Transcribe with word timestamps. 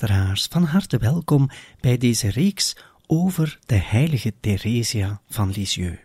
Luisteraars, 0.00 0.46
van 0.50 0.64
harte 0.64 0.98
welkom 0.98 1.50
bij 1.80 1.98
deze 1.98 2.30
reeks 2.30 2.76
over 3.06 3.58
de 3.66 3.74
heilige 3.74 4.34
Theresia 4.40 5.20
van 5.28 5.50
Lisieux. 5.50 5.98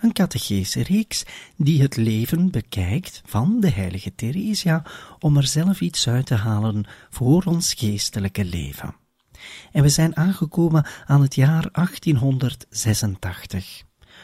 Een 0.00 0.12
catechese 0.12 0.82
reeks 0.82 1.24
die 1.56 1.82
het 1.82 1.96
leven 1.96 2.50
bekijkt 2.50 3.22
van 3.24 3.60
de 3.60 3.70
heilige 3.70 4.14
Theresia 4.14 4.82
om 5.18 5.36
er 5.36 5.46
zelf 5.46 5.80
iets 5.80 6.08
uit 6.08 6.26
te 6.26 6.34
halen 6.34 6.84
voor 7.10 7.42
ons 7.42 7.74
geestelijke 7.74 8.44
leven. 8.44 8.94
En 9.72 9.82
we 9.82 9.88
zijn 9.88 10.16
aangekomen 10.16 10.86
aan 11.06 11.22
het 11.22 11.34
jaar 11.34 11.68
1886 11.72 13.82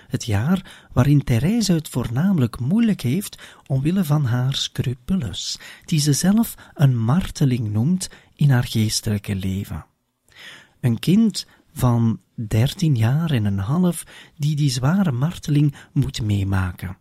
het 0.09 0.25
jaar 0.25 0.89
waarin 0.93 1.25
Therese 1.25 1.73
het 1.73 1.89
voornamelijk 1.89 2.61
moeilijk 2.61 3.01
heeft 3.01 3.43
omwille 3.67 4.05
van 4.05 4.25
haar 4.25 4.55
scrupules, 4.55 5.59
die 5.85 6.01
ze 6.01 6.13
zelf 6.13 6.55
een 6.75 6.99
marteling 6.99 7.73
noemt 7.73 8.09
in 8.35 8.51
haar 8.51 8.65
geestelijke 8.65 9.35
leven. 9.35 9.87
Een 10.81 10.99
kind 10.99 11.47
van 11.73 12.21
dertien 12.35 12.97
jaar 12.97 13.31
en 13.31 13.45
een 13.45 13.59
half 13.59 14.05
die 14.37 14.57
die 14.57 14.71
zware 14.71 15.13
marteling 15.13 15.75
moet 15.93 16.23
meemaken. 16.23 16.97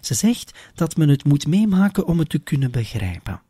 Ze 0.00 0.14
zegt 0.14 0.70
dat 0.74 0.96
men 0.96 1.08
het 1.08 1.24
moet 1.24 1.46
meemaken 1.46 2.06
om 2.06 2.18
het 2.18 2.28
te 2.28 2.38
kunnen 2.38 2.70
begrijpen. 2.70 3.42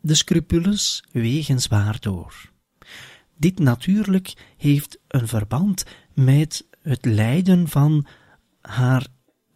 De 0.00 0.14
scrupules 0.14 1.04
wegen 1.12 1.60
zwaar 1.60 2.00
door. 2.00 2.50
Dit 3.36 3.58
natuurlijk 3.58 4.54
heeft 4.56 4.98
een 5.08 5.28
verband 5.28 5.84
met 6.14 6.66
het 6.82 7.04
lijden 7.04 7.68
van 7.68 8.06
haar 8.60 9.06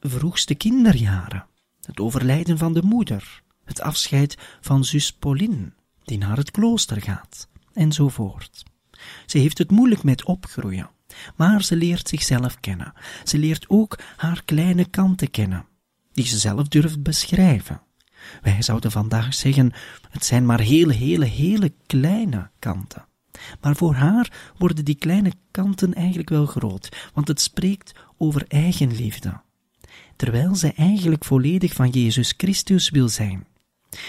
vroegste 0.00 0.54
kinderjaren, 0.54 1.46
het 1.80 2.00
overlijden 2.00 2.58
van 2.58 2.72
de 2.72 2.82
moeder, 2.82 3.42
het 3.64 3.80
afscheid 3.80 4.36
van 4.60 4.84
zus 4.84 5.12
Pauline, 5.12 5.72
die 6.04 6.18
naar 6.18 6.36
het 6.36 6.50
klooster 6.50 7.02
gaat, 7.02 7.48
enzovoort. 7.72 8.62
Ze 9.26 9.38
heeft 9.38 9.58
het 9.58 9.70
moeilijk 9.70 10.02
met 10.02 10.24
opgroeien, 10.24 10.90
maar 11.36 11.62
ze 11.62 11.76
leert 11.76 12.08
zichzelf 12.08 12.60
kennen. 12.60 12.92
Ze 13.24 13.38
leert 13.38 13.68
ook 13.68 13.98
haar 14.16 14.42
kleine 14.44 14.84
kanten 14.84 15.30
kennen, 15.30 15.66
die 16.12 16.26
ze 16.26 16.38
zelf 16.38 16.68
durft 16.68 17.02
beschrijven. 17.02 17.80
Wij 18.42 18.62
zouden 18.62 18.90
vandaag 18.90 19.34
zeggen, 19.34 19.72
het 20.10 20.24
zijn 20.24 20.46
maar 20.46 20.60
hele, 20.60 20.92
hele, 20.92 21.24
hele 21.24 21.72
kleine 21.86 22.50
kanten. 22.58 23.06
Maar 23.60 23.76
voor 23.76 23.94
haar 23.94 24.52
worden 24.58 24.84
die 24.84 24.94
kleine 24.94 25.32
kanten 25.50 25.94
eigenlijk 25.94 26.28
wel 26.28 26.46
groot, 26.46 27.10
want 27.14 27.28
het 27.28 27.40
spreekt 27.40 27.92
over 28.16 28.44
eigenliefde. 28.48 29.40
Terwijl 30.16 30.54
zij 30.54 30.72
eigenlijk 30.76 31.24
volledig 31.24 31.72
van 31.72 31.88
Jezus 31.88 32.34
Christus 32.36 32.90
wil 32.90 33.08
zijn. 33.08 33.46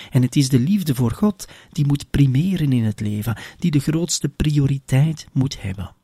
En 0.10 0.22
het 0.22 0.36
is 0.36 0.50
de 0.50 0.60
liefde 0.60 0.96
voor 0.96 1.12
God 1.12 1.48
die 1.72 1.86
moet 1.86 2.10
primeren 2.10 2.74
in 2.74 2.84
het 2.84 3.00
leven, 3.00 3.38
die 3.58 3.72
de 3.72 3.80
grootste 3.80 4.30
prioriteit 4.30 5.28
moet 5.32 5.62
hebben. 5.62 5.96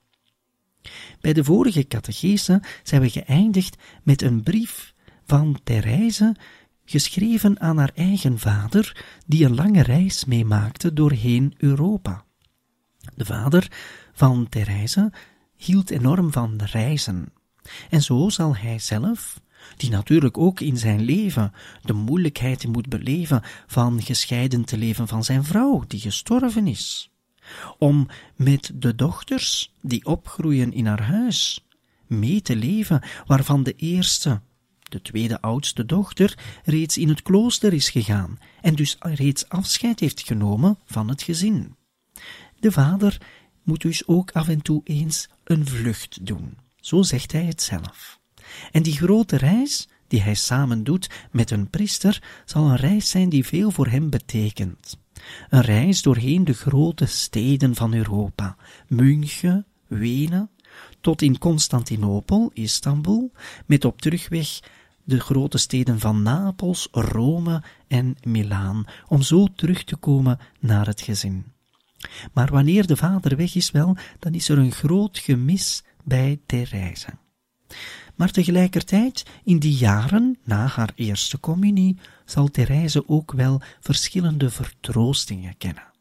Bij 1.22 1.34
de 1.34 1.44
vorige 1.44 1.88
catechese 1.88 2.62
zijn 2.84 3.02
we 3.02 3.10
geëindigd 3.10 3.78
met 4.04 4.22
een 4.22 4.44
brief 4.44 4.94
van 5.26 5.60
Therese, 5.64 6.36
geschreven 6.86 7.60
aan 7.60 7.78
haar 7.78 7.92
eigen 7.96 8.40
vader, 8.40 9.04
die 9.26 9.46
een 9.46 9.56
lange 9.56 9.82
reis 9.82 10.26
meemaakte 10.26 10.94
doorheen 10.94 11.54
Europa. 11.58 12.26
De 13.16 13.26
vader 13.26 13.72
van 14.14 14.50
Therese 14.50 15.12
hield 15.56 15.90
enorm 15.90 16.32
van 16.32 16.62
reizen. 16.64 17.34
En 17.90 18.02
zo 18.02 18.30
zal 18.30 18.56
hij 18.56 18.80
zelf, 18.80 19.42
die 19.78 19.90
natuurlijk 19.90 20.38
ook 20.38 20.60
in 20.60 20.78
zijn 20.78 21.02
leven 21.02 21.54
de 21.82 21.94
moeilijkheid 21.94 22.68
moet 22.68 22.90
beleven 22.90 23.42
van 23.68 24.02
gescheiden 24.02 24.64
te 24.64 24.78
leven 24.78 25.08
van 25.08 25.24
zijn 25.24 25.44
vrouw, 25.44 25.84
die 25.88 26.00
gestorven 26.00 26.68
is, 26.68 27.12
om 27.78 28.08
met 28.36 28.72
de 28.74 28.96
dochters 28.96 29.74
die 29.82 30.06
opgroeien 30.06 30.74
in 30.74 30.86
haar 30.86 31.04
huis 31.04 31.66
mee 32.08 32.42
te 32.42 32.56
leven, 32.56 33.02
waarvan 33.26 33.64
de 33.64 33.74
eerste, 33.74 34.42
de 34.80 35.02
tweede 35.02 35.42
oudste 35.42 35.86
dochter, 35.86 36.38
reeds 36.64 36.98
in 36.98 37.10
het 37.10 37.22
klooster 37.22 37.74
is 37.74 37.90
gegaan 37.90 38.38
en 38.62 38.76
dus 38.76 38.96
reeds 39.00 39.50
afscheid 39.50 40.00
heeft 40.00 40.22
genomen 40.22 40.80
van 40.86 41.10
het 41.10 41.22
gezin. 41.22 41.76
De 42.64 42.72
vader 42.72 43.18
moet 43.64 43.82
dus 43.82 44.08
ook 44.08 44.32
af 44.32 44.48
en 44.48 44.62
toe 44.62 44.82
eens 44.84 45.30
een 45.44 45.68
vlucht 45.68 46.26
doen. 46.26 46.58
Zo 46.76 47.02
zegt 47.02 47.32
hij 47.32 47.46
het 47.46 47.62
zelf. 47.62 48.20
En 48.72 48.84
die 48.84 48.94
grote 48.94 49.36
reis, 49.36 49.88
die 50.08 50.22
hij 50.22 50.34
samen 50.34 50.84
doet 50.84 51.10
met 51.32 51.52
een 51.52 51.70
priester, 51.70 52.24
zal 52.46 52.70
een 52.70 52.76
reis 52.76 53.10
zijn 53.10 53.30
die 53.30 53.46
veel 53.46 53.72
voor 53.72 53.88
hem 53.88 54.10
betekent. 54.10 54.98
Een 55.50 55.62
reis 55.62 56.02
doorheen 56.02 56.44
de 56.44 56.54
grote 56.54 57.06
steden 57.06 57.76
van 57.76 57.94
Europa, 57.94 58.56
München, 58.88 59.66
Wenen, 59.88 60.50
tot 61.02 61.22
in 61.22 61.38
Constantinopel, 61.38 62.52
Istanbul, 62.54 63.32
met 63.66 63.86
op 63.86 64.02
terugweg 64.02 64.60
de 65.04 65.20
grote 65.20 65.58
steden 65.58 66.00
van 66.00 66.22
Napels, 66.22 66.88
Rome 66.92 67.64
en 67.88 68.16
Milaan, 68.22 68.86
om 69.08 69.22
zo 69.22 69.48
terug 69.56 69.84
te 69.84 69.96
komen 69.96 70.40
naar 70.60 70.86
het 70.86 71.02
gezin. 71.02 71.53
Maar 72.34 72.52
wanneer 72.52 72.88
de 72.88 72.98
vader 72.98 73.38
weg 73.38 73.56
is 73.56 73.72
wel, 73.72 73.98
dan 74.20 74.34
is 74.34 74.50
er 74.50 74.58
een 74.58 74.72
groot 74.72 75.18
gemis 75.18 75.84
bij 76.04 76.40
Therese. 76.46 77.10
Maar 78.16 78.32
tegelijkertijd, 78.32 79.26
in 79.44 79.60
die 79.60 79.76
jaren 79.76 80.38
na 80.44 80.68
haar 80.68 80.92
eerste 80.96 81.40
communie, 81.40 81.98
zal 82.26 82.48
Therese 82.48 83.10
ook 83.10 83.32
wel 83.32 83.62
verschillende 83.80 84.50
vertroostingen 84.50 85.58
kennen. 85.58 85.92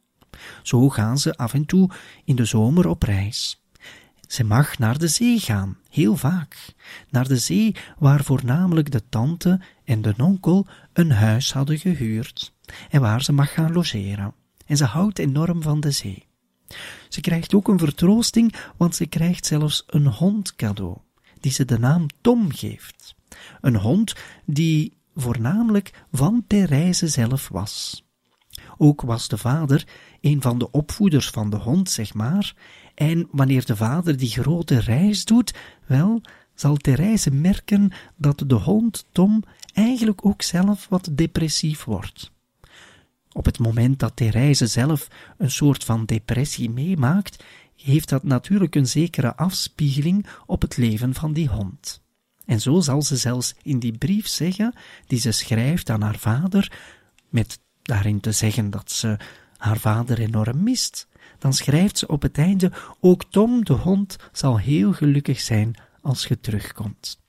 Zo 0.62 0.88
gaan 0.88 1.18
ze 1.18 1.36
af 1.36 1.54
en 1.54 1.66
toe 1.66 1.90
in 2.24 2.36
de 2.36 2.44
zomer 2.44 2.88
op 2.88 3.02
reis. 3.02 3.62
Ze 4.26 4.44
mag 4.44 4.78
naar 4.78 4.98
de 4.98 5.08
zee 5.08 5.38
gaan, 5.38 5.76
heel 5.90 6.16
vaak. 6.16 6.74
Naar 7.10 7.28
de 7.28 7.36
zee 7.36 7.74
waar 7.98 8.24
voornamelijk 8.24 8.90
de 8.90 9.02
tante 9.08 9.60
en 9.84 10.02
de 10.02 10.14
onkel 10.18 10.66
een 10.92 11.10
huis 11.10 11.52
hadden 11.52 11.78
gehuurd 11.78 12.52
en 12.90 13.00
waar 13.00 13.22
ze 13.22 13.32
mag 13.32 13.52
gaan 13.52 13.72
logeren 13.72 14.34
en 14.72 14.78
ze 14.78 14.84
houdt 14.84 15.18
enorm 15.18 15.62
van 15.62 15.80
de 15.80 15.90
zee. 15.90 16.26
Ze 17.08 17.20
krijgt 17.20 17.54
ook 17.54 17.68
een 17.68 17.78
vertroosting, 17.78 18.54
want 18.76 18.96
ze 18.96 19.06
krijgt 19.06 19.46
zelfs 19.46 19.84
een 19.86 20.06
hond 20.06 20.56
cadeau, 20.56 20.96
die 21.40 21.52
ze 21.52 21.64
de 21.64 21.78
naam 21.78 22.06
Tom 22.20 22.52
geeft. 22.52 23.14
Een 23.60 23.76
hond 23.76 24.14
die 24.44 24.92
voornamelijk 25.14 26.04
van 26.12 26.44
Therese 26.46 27.08
zelf 27.08 27.48
was. 27.48 28.04
Ook 28.78 29.00
was 29.00 29.28
de 29.28 29.38
vader 29.38 29.86
een 30.20 30.42
van 30.42 30.58
de 30.58 30.70
opvoeders 30.70 31.28
van 31.28 31.50
de 31.50 31.56
hond, 31.56 31.90
zeg 31.90 32.14
maar, 32.14 32.54
en 32.94 33.28
wanneer 33.30 33.64
de 33.64 33.76
vader 33.76 34.16
die 34.16 34.30
grote 34.30 34.78
reis 34.78 35.24
doet, 35.24 35.54
wel, 35.86 36.20
zal 36.54 36.76
Therese 36.76 37.30
merken 37.30 37.92
dat 38.16 38.42
de 38.46 38.54
hond 38.54 39.04
Tom 39.12 39.42
eigenlijk 39.72 40.26
ook 40.26 40.42
zelf 40.42 40.88
wat 40.88 41.08
depressief 41.12 41.84
wordt. 41.84 42.32
Op 43.32 43.44
het 43.44 43.58
moment 43.58 43.98
dat 43.98 44.16
Therese 44.16 44.66
zelf 44.66 45.08
een 45.38 45.50
soort 45.50 45.84
van 45.84 46.04
depressie 46.04 46.70
meemaakt, 46.70 47.44
heeft 47.76 48.08
dat 48.08 48.22
natuurlijk 48.22 48.74
een 48.74 48.86
zekere 48.86 49.36
afspiegeling 49.36 50.26
op 50.46 50.62
het 50.62 50.76
leven 50.76 51.14
van 51.14 51.32
die 51.32 51.48
hond. 51.48 52.02
En 52.44 52.60
zo 52.60 52.80
zal 52.80 53.02
ze 53.02 53.16
zelfs 53.16 53.54
in 53.62 53.78
die 53.78 53.98
brief 53.98 54.26
zeggen, 54.26 54.74
die 55.06 55.18
ze 55.18 55.32
schrijft 55.32 55.90
aan 55.90 56.02
haar 56.02 56.18
vader, 56.18 56.72
met 57.28 57.60
daarin 57.82 58.20
te 58.20 58.32
zeggen 58.32 58.70
dat 58.70 58.90
ze 58.90 59.16
haar 59.56 59.78
vader 59.78 60.18
enorm 60.18 60.62
mist, 60.62 61.08
dan 61.38 61.52
schrijft 61.52 61.98
ze 61.98 62.06
op 62.06 62.22
het 62.22 62.38
einde: 62.38 62.72
Ook 63.00 63.24
Tom 63.24 63.64
de 63.64 63.72
hond 63.72 64.16
zal 64.32 64.58
heel 64.58 64.92
gelukkig 64.92 65.40
zijn 65.40 65.74
als 66.00 66.26
je 66.26 66.40
terugkomt. 66.40 67.20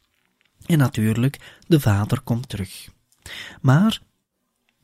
En 0.65 0.77
natuurlijk, 0.77 1.57
de 1.67 1.79
vader 1.79 2.21
komt 2.21 2.49
terug. 2.49 2.89
Maar 3.61 4.01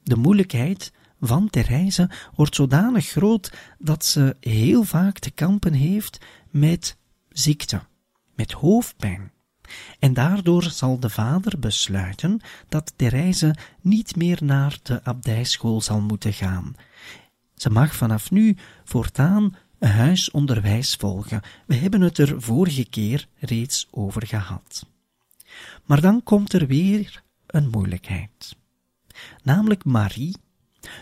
de 0.03 0.15
moeilijkheid 0.15 0.91
van 1.21 1.49
Therese 1.49 2.09
wordt 2.35 2.55
zodanig 2.55 3.07
groot 3.07 3.53
dat 3.77 4.05
ze 4.05 4.35
heel 4.39 4.83
vaak 4.83 5.19
te 5.19 5.31
kampen 5.31 5.73
heeft 5.73 6.17
met 6.49 6.97
ziekte, 7.29 7.81
met 8.35 8.51
hoofdpijn. 8.51 9.31
En 9.99 10.13
daardoor 10.13 10.63
zal 10.63 10.99
de 10.99 11.09
vader 11.09 11.59
besluiten 11.59 12.41
dat 12.69 12.93
Therese 12.95 13.55
niet 13.81 14.15
meer 14.15 14.39
naar 14.43 14.79
de 14.83 15.03
abdijschool 15.03 15.81
zal 15.81 16.01
moeten 16.01 16.33
gaan. 16.33 16.75
Ze 17.55 17.69
mag 17.69 17.95
vanaf 17.95 18.31
nu 18.31 18.57
voortaan 18.83 19.55
huisonderwijs 19.79 20.95
volgen. 20.95 21.41
We 21.65 21.75
hebben 21.75 22.01
het 22.01 22.17
er 22.17 22.41
vorige 22.41 22.85
keer 22.89 23.27
reeds 23.39 23.87
over 23.91 24.27
gehad. 24.27 24.85
Maar 25.85 26.01
dan 26.01 26.23
komt 26.23 26.53
er 26.53 26.67
weer 26.67 27.23
een 27.47 27.69
moeilijkheid. 27.69 28.57
Namelijk 29.43 29.85
Marie, 29.85 30.35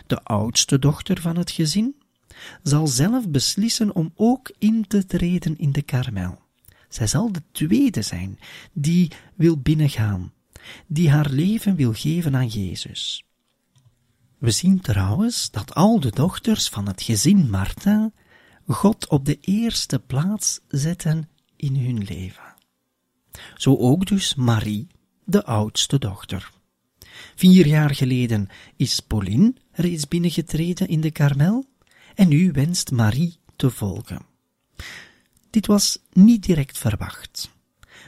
de 0.08 0.24
oudste 0.24 0.80
dochter 0.80 1.22
van 1.22 1.38
het 1.38 1.52
gezin, 1.52 1.96
zal 2.64 2.88
zelf 2.88 3.30
beslissen 3.30 3.96
om 3.96 4.12
ook 4.16 4.52
in 4.58 4.88
te 4.88 5.06
treden 5.06 5.58
in 5.58 5.72
de 5.72 5.82
karmel. 5.82 6.40
Zij 6.90 7.08
zal 7.08 7.32
de 7.32 7.42
tweede 7.52 8.02
zijn 8.02 8.40
die 8.74 9.12
wil 9.36 9.58
binnengaan, 9.58 10.34
die 10.88 11.10
haar 11.10 11.30
leven 11.30 11.76
wil 11.76 11.94
geven 11.94 12.36
aan 12.36 12.48
Jezus. 12.48 13.26
We 14.38 14.52
zien 14.52 14.82
trouwens 14.82 15.52
dat 15.52 15.74
al 15.74 16.00
de 16.00 16.12
dochters 16.12 16.70
van 16.70 16.88
het 16.88 17.02
gezin 17.02 17.50
Martha 17.50 18.12
God 18.68 19.08
op 19.08 19.26
de 19.26 19.38
eerste 19.42 20.00
plaats 20.00 20.60
zetten 20.68 21.30
in 21.56 21.76
hun 21.76 22.04
leven. 22.04 22.56
Zo 23.56 23.78
ook 23.78 24.06
dus 24.06 24.36
Marie, 24.36 24.88
de 25.26 25.46
oudste 25.46 26.00
dochter. 26.00 26.52
Vier 27.36 27.68
jaar 27.68 27.96
geleden 27.96 28.48
is 28.76 29.00
Pauline 29.00 29.54
reeds 29.78 30.08
binnengetreden 30.08 30.88
in 30.88 31.02
de 31.02 31.12
Karmel 31.12 31.66
en 32.16 32.28
nu 32.28 32.52
wenst 32.52 32.92
Marie 32.92 33.38
te 33.56 33.70
volgen. 33.70 34.22
Dit 35.50 35.66
was 35.66 36.00
niet 36.12 36.44
direct 36.44 36.78
verwacht. 36.78 37.50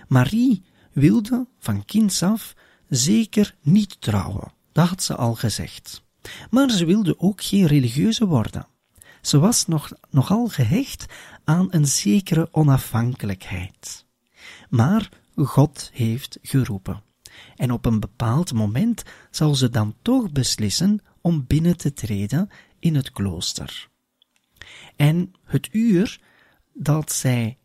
Marie 0.08 0.64
wilde 0.92 1.48
van 1.60 1.86
kinds 1.86 2.24
af 2.24 2.56
zeker 2.88 3.56
niet 3.62 4.02
trouwen, 4.02 4.52
dat 4.72 4.88
had 4.88 5.04
ze 5.04 5.16
al 5.16 5.36
gezegd. 5.36 6.04
Maar 6.50 6.70
ze 6.70 6.86
wilde 6.86 7.20
ook 7.20 7.44
geen 7.44 7.66
religieuze 7.66 8.26
worden. 8.26 8.68
Ze 9.22 9.40
was 9.40 9.68
nog, 9.68 9.92
nogal 10.10 10.48
gehecht 10.48 11.06
aan 11.44 11.68
een 11.70 11.88
zekere 11.88 12.48
onafhankelijkheid. 12.52 14.06
Maar 14.70 15.10
God 15.36 15.90
heeft 15.94 16.38
geroepen. 16.42 17.02
En 17.56 17.72
op 17.72 17.86
een 17.86 18.00
bepaald 18.00 18.54
moment 18.54 19.04
zal 19.32 19.56
ze 19.56 19.70
dan 19.70 19.96
toch 20.02 20.32
beslissen 20.32 21.00
om 21.22 21.46
binnen 21.48 21.78
te 21.78 21.94
treden 21.94 22.50
in 22.80 22.96
het 22.96 23.12
klooster. 23.12 23.90
En 24.96 25.32
het 25.44 25.70
uur 25.72 26.20
dat 26.74 27.12
zij 27.12 27.58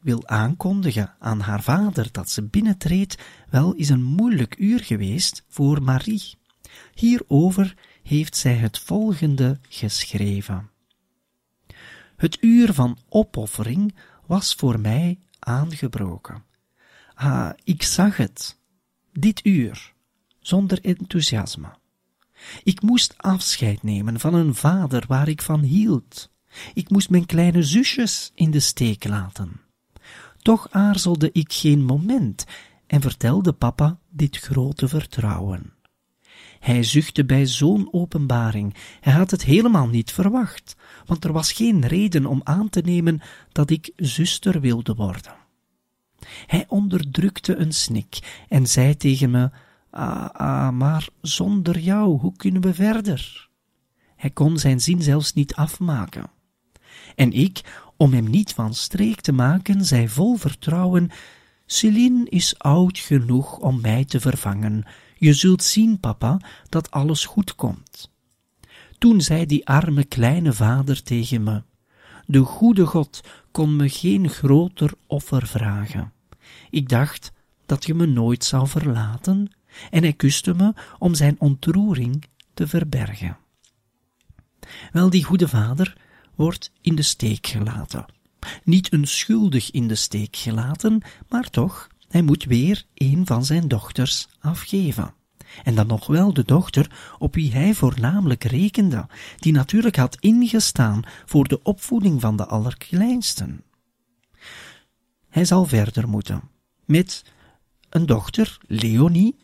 wil 0.00 0.26
aankondigen 0.26 1.14
aan 1.18 1.40
haar 1.40 1.62
vader 1.62 2.08
dat 2.12 2.30
ze 2.30 2.42
binnentreedt, 2.42 3.22
wel 3.50 3.74
is 3.74 3.88
een 3.88 4.02
moeilijk 4.02 4.58
uur 4.58 4.84
geweest 4.84 5.44
voor 5.48 5.82
Marie. 5.82 6.36
Hierover 6.94 7.76
heeft 8.02 8.36
zij 8.36 8.54
het 8.54 8.78
volgende 8.78 9.58
geschreven. 9.68 10.70
Het 12.16 12.38
uur 12.40 12.72
van 12.72 12.98
opoffering 13.08 13.94
was 14.26 14.54
voor 14.54 14.80
mij 14.80 15.18
aangebroken. 15.38 16.44
Ah, 17.14 17.50
ik 17.64 17.82
zag 17.82 18.16
het, 18.16 18.58
dit 19.12 19.46
uur, 19.46 19.94
zonder 20.40 20.84
enthousiasme. 20.84 21.76
Ik 22.62 22.82
moest 22.82 23.14
afscheid 23.16 23.82
nemen 23.82 24.20
van 24.20 24.34
een 24.34 24.54
vader 24.54 25.04
waar 25.08 25.28
ik 25.28 25.42
van 25.42 25.60
hield. 25.60 26.30
Ik 26.74 26.90
moest 26.90 27.10
mijn 27.10 27.26
kleine 27.26 27.62
zusjes 27.62 28.30
in 28.34 28.50
de 28.50 28.60
steek 28.60 29.04
laten. 29.04 29.60
Toch 30.42 30.66
aarzelde 30.70 31.30
ik 31.32 31.52
geen 31.52 31.84
moment 31.84 32.44
en 32.86 33.00
vertelde 33.00 33.52
papa 33.52 33.98
dit 34.10 34.36
grote 34.36 34.88
vertrouwen. 34.88 35.72
Hij 36.60 36.82
zuchtte 36.82 37.24
bij 37.24 37.46
zo'n 37.46 37.88
openbaring. 37.92 38.74
Hij 39.00 39.12
had 39.12 39.30
het 39.30 39.44
helemaal 39.44 39.88
niet 39.88 40.12
verwacht, 40.12 40.76
want 41.06 41.24
er 41.24 41.32
was 41.32 41.52
geen 41.52 41.86
reden 41.86 42.26
om 42.26 42.40
aan 42.44 42.68
te 42.68 42.80
nemen 42.80 43.20
dat 43.52 43.70
ik 43.70 43.92
zuster 43.96 44.60
wilde 44.60 44.94
worden. 44.94 45.34
Hij 46.46 46.64
onderdrukte 46.68 47.56
een 47.56 47.72
snik 47.72 48.44
en 48.48 48.66
zei 48.66 48.96
tegen 48.96 49.30
me: 49.30 49.50
Ah, 49.90 50.30
ah, 50.30 50.70
maar 50.70 51.08
zonder 51.20 51.78
jou, 51.78 52.18
hoe 52.18 52.36
kunnen 52.36 52.62
we 52.62 52.74
verder? 52.74 53.48
Hij 54.16 54.30
kon 54.30 54.58
zijn 54.58 54.80
zin 54.80 55.02
zelfs 55.02 55.32
niet 55.32 55.54
afmaken. 55.54 56.30
En 57.14 57.32
ik, 57.32 57.60
om 57.96 58.12
hem 58.12 58.30
niet 58.30 58.52
van 58.52 58.74
streek 58.74 59.20
te 59.20 59.32
maken, 59.32 59.84
zei 59.84 60.08
vol 60.08 60.36
vertrouwen: 60.36 61.10
Celine 61.66 62.28
is 62.28 62.58
oud 62.58 62.98
genoeg 62.98 63.58
om 63.58 63.80
mij 63.80 64.04
te 64.04 64.20
vervangen. 64.20 64.84
Je 65.16 65.32
zult 65.32 65.62
zien, 65.62 66.00
papa, 66.00 66.40
dat 66.68 66.90
alles 66.90 67.24
goed 67.24 67.54
komt. 67.54 68.10
Toen 68.98 69.20
zei 69.20 69.46
die 69.46 69.66
arme 69.66 70.04
kleine 70.04 70.52
vader 70.52 71.02
tegen 71.02 71.42
me: 71.42 71.62
De 72.26 72.40
goede 72.40 72.86
God 72.86 73.20
kon 73.50 73.76
me 73.76 73.88
geen 73.88 74.28
groter 74.28 74.92
offer 75.06 75.46
vragen. 75.46 76.12
Ik 76.70 76.88
dacht 76.88 77.32
dat 77.66 77.86
je 77.86 77.94
me 77.94 78.06
nooit 78.06 78.44
zou 78.44 78.68
verlaten, 78.68 79.50
en 79.90 80.02
hij 80.02 80.12
kuste 80.12 80.54
me 80.54 80.74
om 80.98 81.14
zijn 81.14 81.36
ontroering 81.38 82.24
te 82.54 82.66
verbergen. 82.66 83.36
Wel, 84.92 85.10
die 85.10 85.24
goede 85.24 85.48
vader 85.48 85.96
wordt 86.34 86.72
in 86.80 86.94
de 86.94 87.02
steek 87.02 87.46
gelaten. 87.46 88.06
Niet 88.64 88.92
onschuldig 88.92 89.70
in 89.70 89.88
de 89.88 89.94
steek 89.94 90.36
gelaten, 90.36 91.02
maar 91.28 91.50
toch, 91.50 91.88
hij 92.08 92.22
moet 92.22 92.44
weer 92.44 92.84
een 92.94 93.26
van 93.26 93.44
zijn 93.44 93.68
dochters 93.68 94.28
afgeven. 94.40 95.14
En 95.64 95.74
dan 95.74 95.86
nog 95.86 96.06
wel 96.06 96.32
de 96.32 96.44
dochter 96.44 97.14
op 97.18 97.34
wie 97.34 97.52
hij 97.52 97.74
voornamelijk 97.74 98.44
rekende, 98.44 99.06
die 99.36 99.52
natuurlijk 99.52 99.96
had 99.96 100.16
ingestaan 100.20 101.02
voor 101.26 101.48
de 101.48 101.62
opvoeding 101.62 102.20
van 102.20 102.36
de 102.36 102.46
allerkleinsten. 102.46 103.62
Hij 105.28 105.44
zal 105.44 105.64
verder 105.64 106.08
moeten 106.08 106.42
met 106.84 107.24
een 107.88 108.06
dochter, 108.06 108.58
Leonie, 108.66 109.36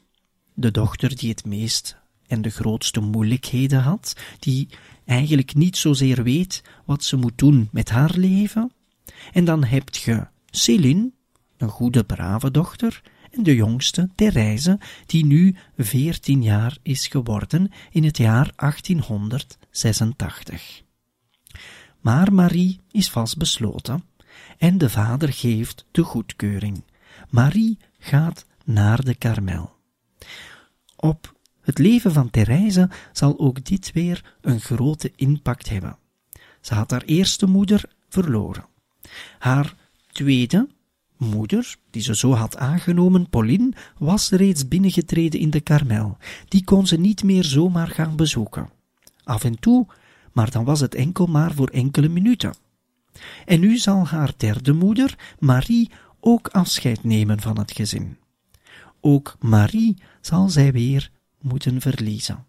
de 0.55 0.71
dochter 0.71 1.17
die 1.17 1.31
het 1.31 1.45
meest 1.45 1.97
en 2.27 2.43
de 2.43 2.51
grootste 2.51 3.01
moeilijkheden 3.01 3.81
had, 3.81 4.17
die 4.39 4.69
eigenlijk 5.05 5.55
niet 5.55 5.77
zozeer 5.77 6.23
weet 6.23 6.63
wat 6.85 7.05
ze 7.05 7.17
moet 7.17 7.39
doen 7.39 7.69
met 7.73 7.91
haar 7.91 8.13
leven. 8.15 8.73
En 9.33 9.45
dan 9.45 9.65
heb 9.65 9.95
je 9.95 10.27
Céline, 10.51 11.11
een 11.57 11.69
goede, 11.69 12.05
brave 12.05 12.51
dochter, 12.51 13.03
en 13.31 13.43
de 13.43 13.55
jongste, 13.55 14.09
Therese, 14.15 14.79
die 15.07 15.27
nu 15.27 15.57
veertien 15.77 16.43
jaar 16.43 16.79
is 16.83 17.07
geworden 17.07 17.71
in 17.91 18.05
het 18.05 18.17
jaar 18.17 18.53
1886. 18.57 20.83
Maar 22.01 22.33
Marie 22.33 22.81
is 22.91 23.11
vastbesloten 23.11 24.05
en 24.59 24.79
de 24.79 24.91
vader 24.91 25.33
geeft 25.33 25.87
de 25.91 26.03
goedkeuring. 26.03 26.85
Marie 27.31 27.79
gaat 27.99 28.47
naar 28.65 29.05
de 29.05 29.15
Karmel. 29.15 29.74
Op 30.97 31.35
het 31.61 31.79
leven 31.79 32.13
van 32.13 32.31
Therese 32.31 32.89
zal 33.13 33.39
ook 33.39 33.65
dit 33.65 33.93
weer 33.93 34.35
een 34.41 34.61
grote 34.61 35.13
impact 35.17 35.69
hebben. 35.69 35.97
Ze 36.61 36.75
had 36.75 36.91
haar 36.91 37.03
eerste 37.03 37.47
moeder 37.47 37.85
verloren. 38.09 38.65
Haar 39.39 39.75
tweede 40.13 40.69
moeder, 41.17 41.77
die 41.91 42.03
ze 42.03 42.17
zo 42.17 42.33
had 42.33 42.57
aangenomen, 42.57 43.29
Pauline, 43.29 43.73
was 43.99 44.31
reeds 44.31 44.69
binnengetreden 44.69 45.41
in 45.41 45.51
de 45.51 45.61
Karmel. 45.61 46.17
Die 46.49 46.65
kon 46.65 46.87
ze 46.87 46.97
niet 46.97 47.23
meer 47.23 47.45
zomaar 47.45 47.89
gaan 47.89 48.17
bezoeken. 48.17 48.71
Af 49.25 49.45
en 49.45 49.59
toe, 49.61 49.87
maar 50.33 50.51
dan 50.51 50.65
was 50.65 50.81
het 50.81 50.95
enkel 50.95 51.27
maar 51.27 51.55
voor 51.55 51.69
enkele 51.69 52.09
minuten. 52.09 52.55
En 53.45 53.61
nu 53.61 53.77
zal 53.77 54.07
haar 54.07 54.33
derde 54.37 54.73
moeder, 54.73 55.35
Marie, 55.39 55.91
ook 56.21 56.49
afscheid 56.49 57.05
nemen 57.05 57.41
van 57.41 57.59
het 57.59 57.73
gezin. 57.73 58.19
Ook 59.07 59.37
Marie 59.41 60.03
zal 60.21 60.49
zij 60.49 60.73
weer 60.73 61.11
moeten 61.41 61.81
verliezen. 61.81 62.47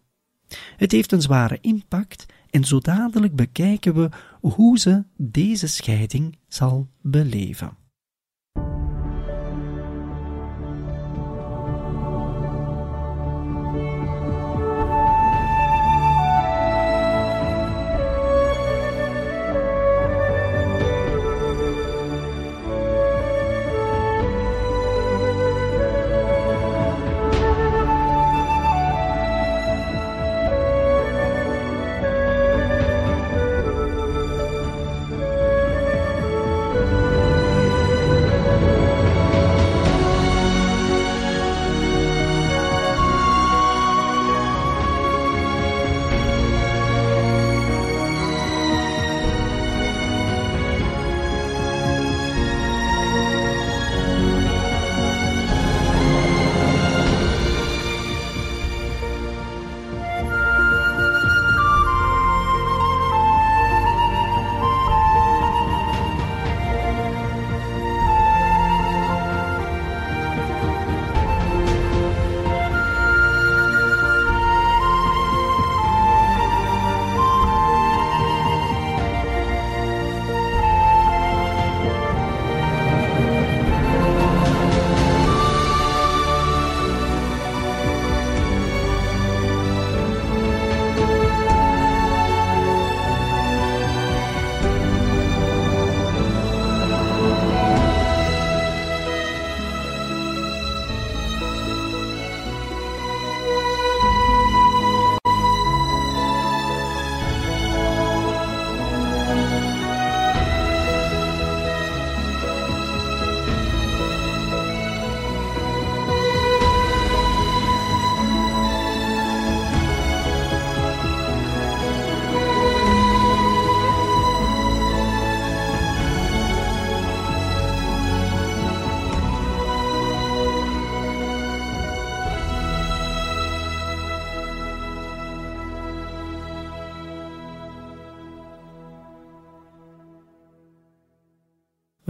Het 0.77 0.91
heeft 0.91 1.11
een 1.11 1.21
zware 1.21 1.57
impact 1.61 2.25
en 2.49 2.63
zo 2.63 2.79
dadelijk 2.79 3.35
bekijken 3.35 3.93
we 3.93 4.09
hoe 4.41 4.79
ze 4.79 5.03
deze 5.17 5.67
scheiding 5.67 6.37
zal 6.47 6.89
beleven. 7.01 7.77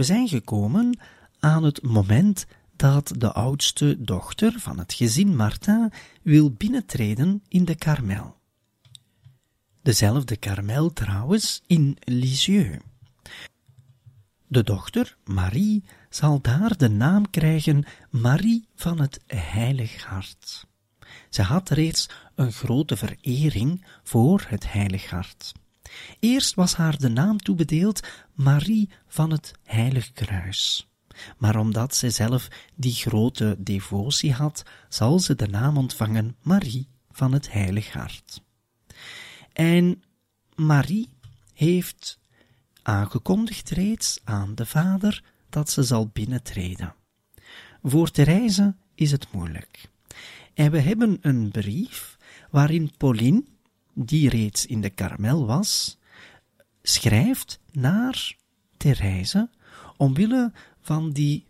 Zijn 0.06 0.28
gekomen 0.28 0.98
aan 1.38 1.64
het 1.64 1.82
moment 1.82 2.46
dat 2.76 3.12
de 3.16 3.32
oudste 3.32 3.96
dochter 3.98 4.60
van 4.60 4.78
het 4.78 4.92
gezin 4.92 5.36
Martin 5.36 5.92
wil 6.22 6.50
binnentreden 6.50 7.42
in 7.48 7.64
de 7.64 7.74
Karmel. 7.74 8.36
Dezelfde 9.82 10.36
Karmel 10.36 10.92
trouwens 10.92 11.62
in 11.66 11.96
Lisieux. 12.00 12.82
De 14.46 14.62
dochter, 14.62 15.16
Marie, 15.24 15.84
zal 16.08 16.40
daar 16.40 16.76
de 16.76 16.88
naam 16.88 17.30
krijgen 17.30 17.84
Marie 18.10 18.68
van 18.74 19.00
het 19.00 19.20
Heilig 19.26 20.04
Hart. 20.04 20.66
Ze 21.30 21.42
had 21.42 21.68
reeds 21.68 22.08
een 22.34 22.52
grote 22.52 22.96
verering 22.96 23.86
voor 24.02 24.44
het 24.48 24.72
Heilig 24.72 25.10
Hart. 25.10 25.52
Eerst 26.20 26.54
was 26.54 26.74
haar 26.74 26.98
de 26.98 27.08
naam 27.08 27.38
toebedeeld 27.38 28.06
Marie 28.32 28.90
van 29.06 29.30
het 29.30 29.52
Heilig 29.62 30.12
Kruis. 30.12 30.88
Maar 31.38 31.56
omdat 31.56 31.94
zij 31.94 32.10
zelf 32.10 32.48
die 32.74 32.94
grote 32.94 33.56
devotie 33.58 34.32
had, 34.32 34.62
zal 34.88 35.18
ze 35.18 35.34
de 35.34 35.48
naam 35.48 35.76
ontvangen 35.76 36.36
Marie 36.42 36.88
van 37.10 37.32
het 37.32 37.52
Heilig 37.52 37.92
Hart. 37.92 38.42
En 39.52 40.02
Marie 40.54 41.08
heeft 41.52 42.18
aangekondigd 42.82 43.70
reeds 43.70 44.20
aan 44.24 44.54
de 44.54 44.66
Vader 44.66 45.24
dat 45.48 45.70
ze 45.70 45.82
zal 45.82 46.10
binnentreden. 46.12 46.94
Voor 47.82 48.10
Therese 48.10 48.74
is 48.94 49.10
het 49.10 49.32
moeilijk. 49.32 49.90
En 50.54 50.70
we 50.70 50.80
hebben 50.80 51.18
een 51.20 51.50
brief 51.50 52.16
waarin 52.50 52.92
Pauline, 52.96 53.44
die 53.98 54.28
reeds 54.28 54.66
in 54.66 54.80
de 54.80 54.90
Karmel 54.90 55.46
was, 55.46 55.98
schrijft 56.82 57.60
naar 57.72 58.36
Therese 58.76 59.50
omwille 59.96 60.52
van 60.80 61.10
die 61.10 61.46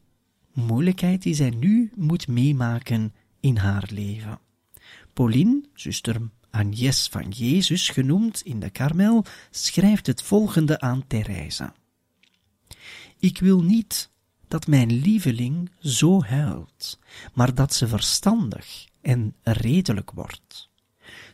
moeilijkheid 0.53 1.23
die 1.23 1.35
zij 1.35 1.51
nu 1.51 1.91
moet 1.95 2.29
meemaken 2.29 3.15
in 3.41 3.57
haar 3.57 3.89
leven. 3.93 4.39
Pauline, 5.13 5.65
zuster 5.75 6.21
Agnes 6.51 7.09
van 7.09 7.29
Jezus 7.29 7.89
genoemd 7.89 8.41
in 8.41 8.61
de 8.61 8.71
Karmel, 8.71 9.25
schrijft 9.51 10.07
het 10.07 10.23
volgende 10.23 10.81
aan 10.81 11.07
Therese. 11.07 11.73
Ik 13.19 13.39
wil 13.39 13.63
niet 13.63 14.11
dat 14.49 14.67
mijn 14.67 14.93
lieveling 14.93 15.71
zo 15.81 16.23
huilt, 16.23 16.99
maar 17.35 17.55
dat 17.55 17.75
ze 17.75 17.89
verstandig 17.89 18.87
en 19.01 19.35
redelijk 19.43 20.11
wordt. 20.11 20.71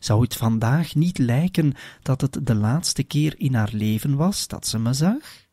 Zou 0.03 0.23
het 0.23 0.35
vandaag 0.35 0.95
niet 0.95 1.19
lijken 1.19 1.75
dat 2.03 2.21
het 2.21 2.47
de 2.47 2.55
laatste 2.55 3.03
keer 3.03 3.35
in 3.39 3.55
haar 3.55 3.71
leven 3.73 4.17
was 4.17 4.49
dat 4.49 4.67
ze 4.67 4.79
me 4.79 4.93
zag? 4.93 5.47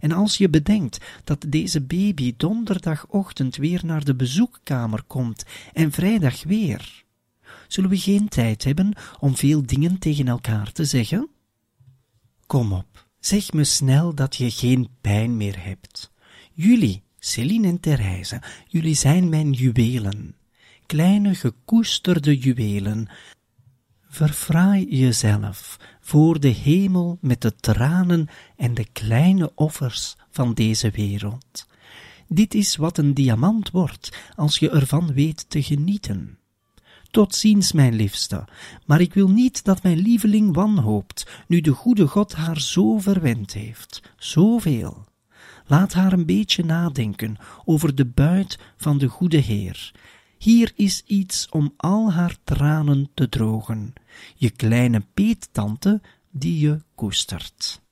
En 0.00 0.12
als 0.12 0.36
je 0.36 0.48
bedenkt 0.48 1.04
dat 1.24 1.44
deze 1.48 1.80
baby 1.80 2.34
donderdagochtend 2.36 3.56
weer 3.56 3.80
naar 3.84 4.04
de 4.04 4.14
bezoekkamer 4.14 5.02
komt 5.02 5.44
en 5.72 5.92
vrijdag 5.92 6.42
weer, 6.44 7.04
zullen 7.68 7.90
we 7.90 7.98
geen 7.98 8.28
tijd 8.28 8.64
hebben 8.64 8.92
om 9.20 9.36
veel 9.36 9.66
dingen 9.66 9.98
tegen 9.98 10.28
elkaar 10.28 10.72
te 10.72 10.84
zeggen? 10.84 11.28
Kom 12.46 12.72
op, 12.72 13.06
zeg 13.20 13.52
me 13.52 13.64
snel 13.64 14.14
dat 14.14 14.36
je 14.36 14.50
geen 14.50 14.88
pijn 15.00 15.36
meer 15.36 15.64
hebt. 15.64 16.12
Jullie, 16.52 17.02
Celine 17.18 17.68
en 17.68 17.80
Therese, 17.80 18.42
jullie 18.66 18.94
zijn 18.94 19.28
mijn 19.28 19.52
juwelen. 19.52 20.34
Kleine 20.86 21.34
gekoesterde 21.34 22.38
juwelen. 22.38 23.08
Verfraai 24.16 24.86
jezelf 24.88 25.78
voor 26.00 26.40
de 26.40 26.48
hemel 26.48 27.18
met 27.20 27.40
de 27.40 27.56
tranen 27.56 28.28
en 28.56 28.74
de 28.74 28.86
kleine 28.92 29.52
offers 29.54 30.16
van 30.30 30.54
deze 30.54 30.90
wereld. 30.90 31.66
Dit 32.28 32.54
is 32.54 32.76
wat 32.76 32.98
een 32.98 33.14
diamant 33.14 33.70
wordt 33.70 34.18
als 34.36 34.58
je 34.58 34.70
ervan 34.70 35.12
weet 35.12 35.50
te 35.50 35.62
genieten. 35.62 36.38
Tot 37.10 37.34
ziens, 37.34 37.72
mijn 37.72 37.94
liefste, 37.94 38.44
maar 38.86 39.00
ik 39.00 39.14
wil 39.14 39.28
niet 39.28 39.64
dat 39.64 39.82
mijn 39.82 39.98
lieveling 39.98 40.54
wanhoopt, 40.54 41.26
nu 41.46 41.60
de 41.60 41.72
goede 41.72 42.06
God 42.06 42.34
haar 42.34 42.60
zo 42.60 42.98
verwend 42.98 43.52
heeft, 43.52 44.02
zoveel. 44.16 45.04
Laat 45.66 45.92
haar 45.92 46.12
een 46.12 46.26
beetje 46.26 46.64
nadenken 46.64 47.36
over 47.64 47.94
de 47.94 48.06
buit 48.06 48.58
van 48.76 48.98
de 48.98 49.06
goede 49.06 49.38
Heer. 49.38 49.92
Hier 50.38 50.72
is 50.74 51.02
iets 51.06 51.48
om 51.50 51.72
al 51.76 52.12
haar 52.12 52.36
tranen 52.44 53.10
te 53.14 53.28
drogen, 53.28 53.92
je 54.34 54.50
kleine 54.50 55.02
peettante 55.14 56.00
die 56.30 56.58
je 56.58 56.80
koestert. 56.94 57.82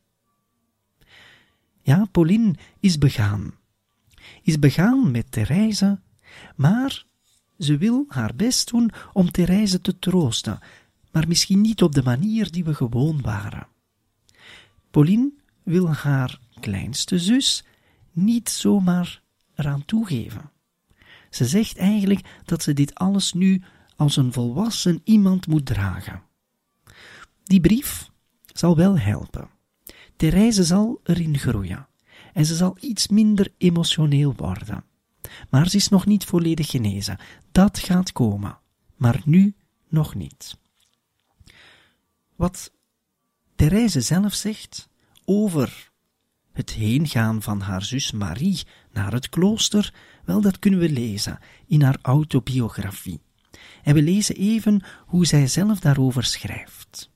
Ja, 1.83 2.05
Pauline 2.05 2.55
is 2.81 2.99
begaan. 2.99 3.55
Is 4.43 4.59
begaan 4.59 5.11
met 5.11 5.33
Therese, 5.33 6.01
maar 6.57 7.07
ze 7.59 7.77
wil 7.77 8.05
haar 8.09 8.35
best 8.35 8.71
doen 8.71 8.91
om 9.13 9.31
Therese 9.31 9.81
te 9.81 9.99
troosten, 9.99 10.59
maar 11.13 11.29
misschien 11.29 11.61
niet 11.61 11.83
op 11.83 11.95
de 11.95 12.03
manier 12.03 12.51
die 12.51 12.65
we 12.65 12.75
gewoon 12.75 13.21
waren. 13.21 13.67
Pauline 14.91 15.33
wil 15.63 15.93
haar 15.93 16.41
kleinste 16.61 17.19
zus 17.19 17.65
niet 18.13 18.51
zomaar 18.51 19.23
eraan 19.55 19.85
toegeven. 19.85 20.51
Ze 21.31 21.45
zegt 21.45 21.77
eigenlijk 21.77 22.27
dat 22.45 22.63
ze 22.63 22.73
dit 22.73 22.95
alles 22.95 23.33
nu 23.33 23.63
als 23.97 24.17
een 24.17 24.33
volwassen 24.33 25.01
iemand 25.05 25.47
moet 25.47 25.67
dragen. 25.67 26.23
Die 27.45 27.61
brief 27.61 28.11
zal 28.47 28.77
wel 28.77 28.99
helpen. 28.99 29.49
Therese 30.17 30.65
zal 30.65 31.01
erin 31.05 31.39
groeien 31.39 31.87
en 32.33 32.47
ze 32.47 32.55
zal 32.55 32.77
iets 32.81 33.09
minder 33.09 33.53
emotioneel 33.59 34.35
worden. 34.37 34.85
Maar 35.51 35.69
ze 35.69 35.77
is 35.77 35.89
nog 35.89 36.07
niet 36.07 36.25
volledig 36.25 36.71
genezen. 36.71 37.19
Dat 37.53 37.79
gaat 37.79 38.13
komen, 38.13 38.59
maar 38.97 39.23
nu 39.25 39.55
nog 39.89 40.15
niet. 40.15 40.57
Wat 42.37 42.73
Therese 43.55 44.01
zelf 44.01 44.35
zegt 44.35 44.89
over 45.25 45.93
het 46.53 46.71
heengaan 46.71 47.43
van 47.43 47.61
haar 47.61 47.83
zus 47.83 48.13
Marie 48.13 48.63
naar 48.93 49.13
het 49.13 49.29
klooster, 49.29 49.95
wel 50.25 50.41
dat 50.41 50.59
kunnen 50.59 50.81
we 50.81 50.91
lezen 50.91 51.39
in 51.67 51.83
haar 51.83 51.99
autobiografie. 52.03 53.24
En 53.85 53.95
we 53.95 54.03
lezen 54.03 54.35
even 54.35 54.83
hoe 55.07 55.27
zij 55.27 55.47
zelf 55.47 55.81
daarover 55.81 56.25
schrijft. 56.25 57.13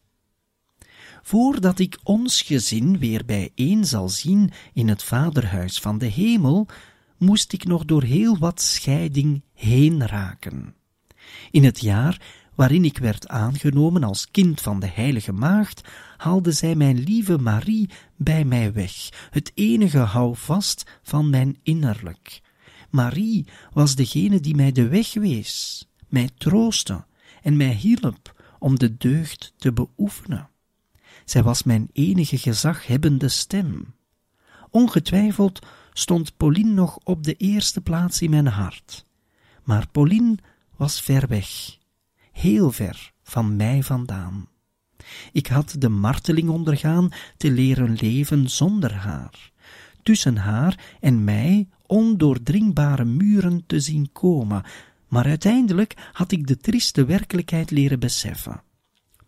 Voordat 1.22 1.78
ik 1.78 1.98
ons 2.02 2.42
gezin 2.42 2.98
weer 2.98 3.24
bijeen 3.24 3.84
zal 3.84 4.08
zien 4.08 4.50
in 4.72 4.88
het 4.88 5.02
vaderhuis 5.02 5.80
van 5.80 5.98
de 5.98 6.06
hemel, 6.06 6.66
moest 7.16 7.52
ik 7.52 7.64
nog 7.64 7.84
door 7.84 8.02
heel 8.02 8.38
wat 8.38 8.60
scheiding 8.60 9.42
heen 9.54 10.06
raken. 10.06 10.74
In 11.50 11.64
het 11.64 11.80
jaar 11.80 12.20
waarin 12.54 12.84
ik 12.84 12.98
werd 12.98 13.28
aangenomen 13.28 14.04
als 14.04 14.30
kind 14.30 14.60
van 14.60 14.80
de 14.80 14.88
heilige 14.88 15.32
maagd, 15.32 15.88
haalde 16.16 16.52
zij 16.52 16.74
mijn 16.74 16.98
lieve 16.98 17.38
Marie 17.38 17.90
bij 18.16 18.44
mij 18.44 18.72
weg, 18.72 18.92
het 19.30 19.52
enige 19.54 19.98
houvast 19.98 20.84
van 21.02 21.30
mijn 21.30 21.58
innerlijk. 21.62 22.40
Marie 22.90 23.46
was 23.72 23.94
degene 23.94 24.40
die 24.40 24.54
mij 24.54 24.72
de 24.72 24.88
weg 24.88 25.14
wees, 25.14 25.87
mij 26.08 26.30
troostte 26.38 27.04
en 27.42 27.56
mij 27.56 27.72
hielp 27.72 28.34
om 28.58 28.78
de 28.78 28.96
deugd 28.96 29.52
te 29.56 29.72
beoefenen. 29.72 30.48
Zij 31.24 31.42
was 31.42 31.62
mijn 31.62 31.88
enige 31.92 32.38
gezaghebbende 32.38 33.28
stem. 33.28 33.94
Ongetwijfeld 34.70 35.66
stond 35.92 36.36
Pauline 36.36 36.72
nog 36.72 36.98
op 37.04 37.24
de 37.24 37.34
eerste 37.34 37.80
plaats 37.80 38.22
in 38.22 38.30
mijn 38.30 38.46
hart. 38.46 39.06
Maar 39.62 39.88
Pauline 39.88 40.38
was 40.76 41.00
ver 41.00 41.28
weg, 41.28 41.78
heel 42.32 42.70
ver 42.70 43.12
van 43.22 43.56
mij 43.56 43.82
vandaan. 43.82 44.48
Ik 45.32 45.46
had 45.46 45.74
de 45.78 45.88
marteling 45.88 46.48
ondergaan 46.48 47.08
te 47.36 47.50
leren 47.50 47.94
leven 48.00 48.50
zonder 48.50 48.94
haar, 48.94 49.50
tussen 50.02 50.36
haar 50.36 50.96
en 51.00 51.24
mij 51.24 51.68
ondoordringbare 51.86 53.04
muren 53.04 53.66
te 53.66 53.80
zien 53.80 54.12
komen, 54.12 54.62
maar 55.08 55.24
uiteindelijk 55.24 55.94
had 56.12 56.32
ik 56.32 56.46
de 56.46 56.56
trieste 56.56 57.04
werkelijkheid 57.04 57.70
leren 57.70 58.00
beseffen. 58.00 58.62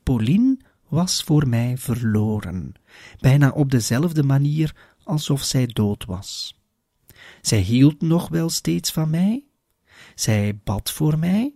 Pauline 0.03 0.59
was 0.89 1.23
voor 1.23 1.49
mij 1.49 1.79
verloren, 1.79 2.73
bijna 3.21 3.51
op 3.51 3.71
dezelfde 3.71 4.23
manier 4.23 4.75
alsof 5.05 5.43
zij 5.43 5.67
dood 5.67 6.05
was. 6.05 6.59
Zij 7.41 7.61
hield 7.61 8.01
nog 8.01 8.29
wel 8.29 8.51
steeds 8.51 8.93
van 8.93 9.11
mij, 9.11 9.45
zij 10.15 10.59
bad 10.65 10.91
voor 10.91 11.19
mij, 11.19 11.55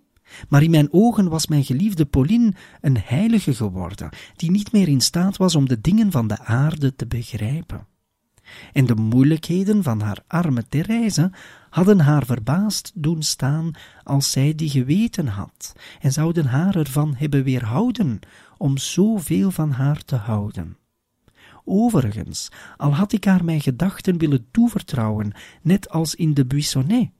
maar 0.48 0.62
in 0.62 0.70
mijn 0.70 0.92
ogen 0.92 1.28
was 1.28 1.46
mijn 1.46 1.64
geliefde 1.64 2.06
Pauline 2.06 2.52
een 2.80 2.98
heilige 2.98 3.54
geworden, 3.54 4.08
die 4.36 4.50
niet 4.50 4.72
meer 4.72 4.88
in 4.88 5.00
staat 5.00 5.36
was 5.36 5.54
om 5.54 5.68
de 5.68 5.80
dingen 5.80 6.10
van 6.10 6.26
de 6.26 6.38
aarde 6.38 6.94
te 6.94 7.06
begrijpen. 7.06 7.86
En 8.72 8.86
de 8.86 8.94
moeilijkheden 8.94 9.82
van 9.82 10.00
haar 10.00 10.18
arme 10.26 10.68
Therese 10.68 11.30
hadden 11.70 12.00
haar 12.00 12.26
verbaasd 12.26 12.92
doen 12.94 13.22
staan 13.22 13.70
als 14.02 14.30
zij 14.30 14.54
die 14.54 14.70
geweten 14.70 15.26
had, 15.26 15.72
en 16.00 16.12
zouden 16.12 16.46
haar 16.46 16.76
ervan 16.76 17.14
hebben 17.14 17.44
weerhouden 17.44 18.20
om 18.58 18.78
zoveel 18.78 19.50
van 19.50 19.70
haar 19.70 20.04
te 20.04 20.16
houden. 20.16 20.76
Overigens, 21.64 22.48
al 22.76 22.94
had 22.94 23.12
ik 23.12 23.24
haar 23.24 23.44
mijn 23.44 23.60
gedachten 23.60 24.18
willen 24.18 24.46
toevertrouwen, 24.50 25.32
net 25.62 25.90
als 25.90 26.14
in 26.14 26.34
de 26.34 26.44
Buissonnet, 26.44 27.10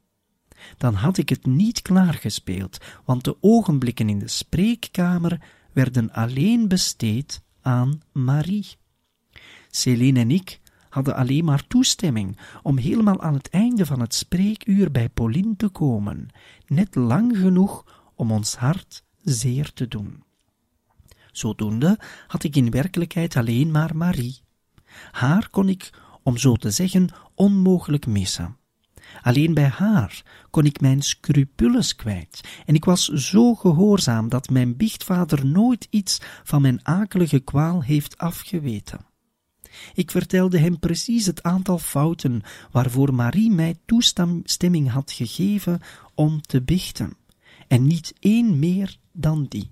dan 0.77 0.95
had 0.95 1.19
ik 1.19 1.29
het 1.29 1.47
niet 1.47 1.83
klaargespeeld, 1.83 2.79
want 3.05 3.25
de 3.25 3.37
ogenblikken 3.41 4.09
in 4.09 4.19
de 4.19 4.29
spreekkamer 4.29 5.41
werden 5.73 6.13
alleen 6.13 6.69
besteed 6.69 7.43
aan 7.63 8.01
Marie. 8.13 8.67
Céline 9.71 10.21
en 10.21 10.31
ik 10.31 10.61
hadden 10.95 11.17
alleen 11.17 11.45
maar 11.45 11.67
toestemming 11.67 12.39
om 12.63 12.79
helemaal 12.79 13.21
aan 13.23 13.35
het 13.35 13.49
einde 13.49 13.87
van 13.87 14.01
het 14.01 14.15
spreekuur 14.15 14.91
bij 14.91 15.09
Pauline 15.09 15.57
te 15.57 15.69
komen, 15.69 16.29
net 16.67 16.95
lang 16.95 17.37
genoeg 17.37 17.85
om 18.15 18.31
ons 18.31 18.57
hart 18.57 19.05
zeer 19.23 19.73
te 19.73 19.89
doen. 19.89 20.23
Zodoende 21.33 21.99
had 22.27 22.45
ik 22.45 22.57
in 22.57 22.71
werkelijkheid 22.71 23.37
alleen 23.37 23.71
maar 23.71 23.97
Marie. 23.97 24.41
Haar 25.11 25.49
kon 25.51 25.69
ik, 25.69 25.91
om 26.23 26.37
zo 26.37 26.57
te 26.57 26.71
zeggen, 26.71 27.09
onmogelijk 27.35 28.07
missen. 28.07 28.57
Alleen 29.23 29.55
bij 29.55 29.69
haar 29.69 30.23
kon 30.51 30.65
ik 30.65 30.81
mijn 30.81 31.03
scrupules 31.03 31.97
kwijt, 31.97 32.63
en 32.67 32.75
ik 32.75 32.85
was 32.85 33.05
zo 33.09 33.55
gehoorzaam 33.55 34.29
dat 34.29 34.51
mijn 34.51 34.77
biechtvader 34.77 35.47
nooit 35.47 35.87
iets 35.91 36.21
van 36.45 36.63
mijn 36.63 36.87
akelige 36.87 37.41
kwaal 37.41 37.83
heeft 37.83 38.19
afgeweten. 38.19 39.13
Ik 39.95 40.11
vertelde 40.11 40.59
hem 40.59 40.79
precies 40.79 41.27
het 41.27 41.43
aantal 41.43 41.79
fouten 41.79 42.43
waarvoor 42.71 43.15
Marie 43.15 43.51
mij 43.51 43.79
toestemming 43.85 44.91
had 44.91 45.13
gegeven 45.13 45.81
om 46.15 46.41
te 46.41 46.63
biechten, 46.63 47.17
en 47.69 47.87
niet 47.87 48.15
één 48.21 48.59
meer 48.59 48.97
dan 49.13 49.47
die. 49.49 49.71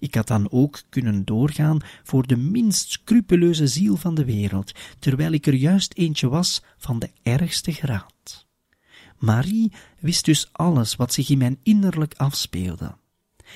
Ik 0.00 0.14
had 0.14 0.26
dan 0.26 0.50
ook 0.50 0.82
kunnen 0.88 1.24
doorgaan 1.24 1.78
voor 2.02 2.26
de 2.26 2.36
minst 2.36 2.90
scrupuleuze 2.90 3.66
ziel 3.66 3.96
van 3.96 4.14
de 4.14 4.24
wereld, 4.24 4.72
terwijl 4.98 5.32
ik 5.32 5.46
er 5.46 5.54
juist 5.54 5.94
eentje 5.94 6.28
was 6.28 6.62
van 6.76 6.98
de 6.98 7.10
ergste 7.22 7.72
graad. 7.72 8.46
Marie 9.18 9.72
wist 9.98 10.24
dus 10.24 10.48
alles 10.52 10.96
wat 10.96 11.12
zich 11.12 11.30
in 11.30 11.38
mijn 11.38 11.58
innerlijk 11.62 12.14
afspeelde. 12.16 12.96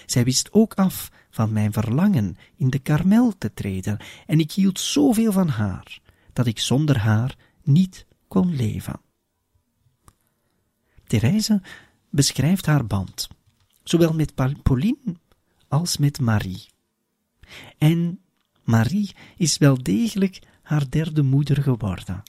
Zij 0.07 0.25
wist 0.25 0.53
ook 0.53 0.75
af 0.75 1.11
van 1.31 1.53
mijn 1.53 1.73
verlangen 1.73 2.37
in 2.57 2.71
de 2.71 2.79
karmel 2.79 3.39
te 3.39 3.55
treden, 3.55 3.99
en 4.27 4.41
ik 4.41 4.53
hield 4.53 4.81
zoveel 4.81 5.33
van 5.33 5.49
haar, 5.49 6.01
dat 6.33 6.47
ik 6.47 6.59
zonder 6.59 6.99
haar 6.99 7.37
niet 7.63 8.07
kon 8.29 8.57
leven. 8.57 9.01
Therese 11.07 11.63
beschrijft 12.11 12.67
haar 12.67 12.87
band, 12.87 13.29
zowel 13.83 14.13
met 14.13 14.35
Pauline 14.63 15.17
als 15.69 15.97
met 15.97 16.21
Marie. 16.21 16.67
En 17.79 18.21
Marie 18.63 19.15
is 19.37 19.59
wel 19.59 19.83
degelijk 19.83 20.39
haar 20.63 20.91
derde 20.91 21.23
moeder 21.23 21.63
geworden. 21.63 22.23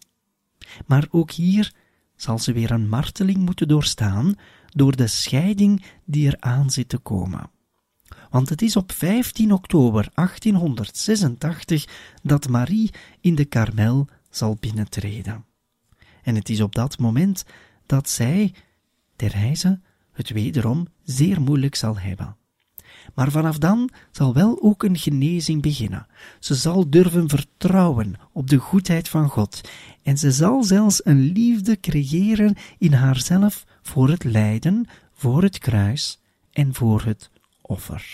Maar 0.86 1.08
ook 1.10 1.32
hier 1.32 1.74
zal 2.16 2.40
ze 2.40 2.54
weer 2.54 2.72
een 2.72 2.90
marteling 2.90 3.38
moeten 3.38 3.68
doorstaan 3.68 4.36
door 4.70 4.96
de 4.96 5.08
scheiding 5.08 5.86
die 6.06 6.28
er 6.28 6.40
aan 6.40 6.70
zit 6.70 6.90
te 6.90 6.98
komen. 6.98 7.50
Want 8.34 8.50
het 8.50 8.62
is 8.62 8.76
op 8.76 8.92
15 8.92 9.52
oktober 9.52 10.10
1886 10.14 11.88
dat 12.24 12.50
Marie 12.50 12.92
in 13.22 13.36
de 13.36 13.46
Karmel 13.46 14.08
zal 14.30 14.58
binnentreden. 14.60 15.46
En 16.24 16.36
het 16.36 16.50
is 16.50 16.62
op 16.62 16.76
dat 16.76 16.98
moment 17.00 17.46
dat 17.86 18.10
zij, 18.10 18.54
Therese, 19.16 19.80
het 20.12 20.30
wederom 20.30 20.88
zeer 21.04 21.42
moeilijk 21.42 21.76
zal 21.76 22.00
hebben. 22.00 22.36
Maar 23.14 23.32
vanaf 23.32 23.58
dan 23.58 23.90
zal 24.12 24.34
wel 24.34 24.62
ook 24.62 24.84
een 24.84 24.98
genezing 24.98 25.62
beginnen. 25.62 26.08
Ze 26.40 26.56
zal 26.56 26.90
durven 26.90 27.30
vertrouwen 27.30 28.16
op 28.32 28.50
de 28.50 28.58
goedheid 28.58 29.10
van 29.10 29.30
God 29.30 29.62
en 30.04 30.18
ze 30.18 30.32
zal 30.32 30.64
zelfs 30.64 31.06
een 31.06 31.20
liefde 31.20 31.80
creëren 31.80 32.56
in 32.78 32.94
haarzelf 32.94 33.66
voor 33.82 34.10
het 34.10 34.24
lijden, 34.24 34.88
voor 35.14 35.44
het 35.44 35.58
kruis 35.58 36.20
en 36.52 36.74
voor 36.74 37.04
het 37.04 37.32
offer. 37.74 38.06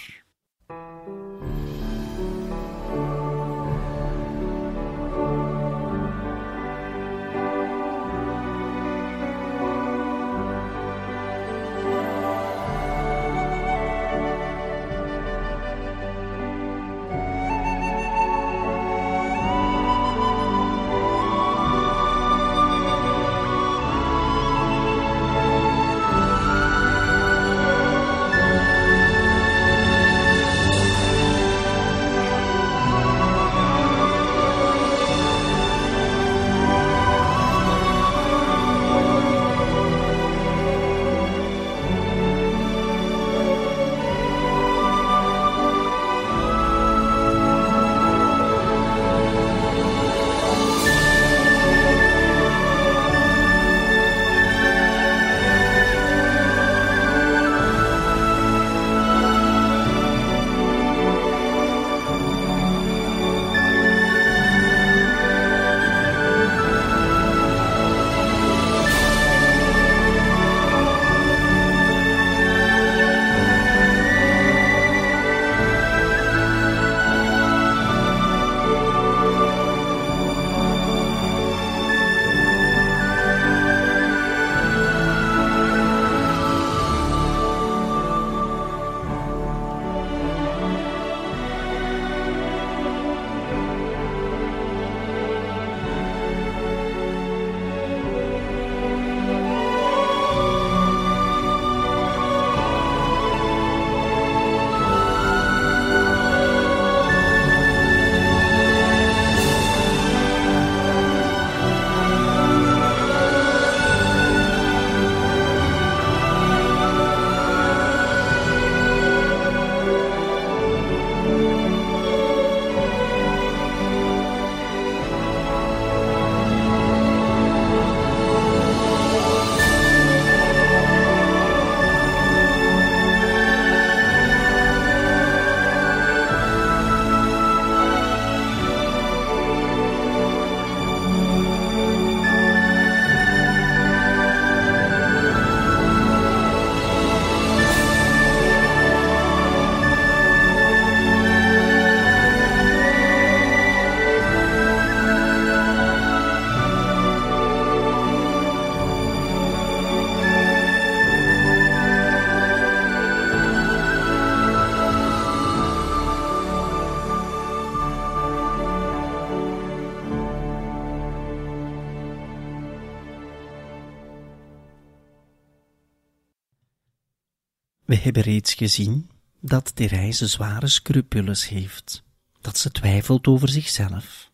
We 177.89 177.97
hebben 177.97 178.21
reeds 178.21 178.53
gezien 178.53 179.09
dat 179.39 179.75
Therese 179.75 180.27
zware 180.27 180.67
scrupules 180.67 181.47
heeft, 181.47 182.03
dat 182.41 182.57
ze 182.57 182.71
twijfelt 182.71 183.27
over 183.27 183.49
zichzelf, 183.49 184.31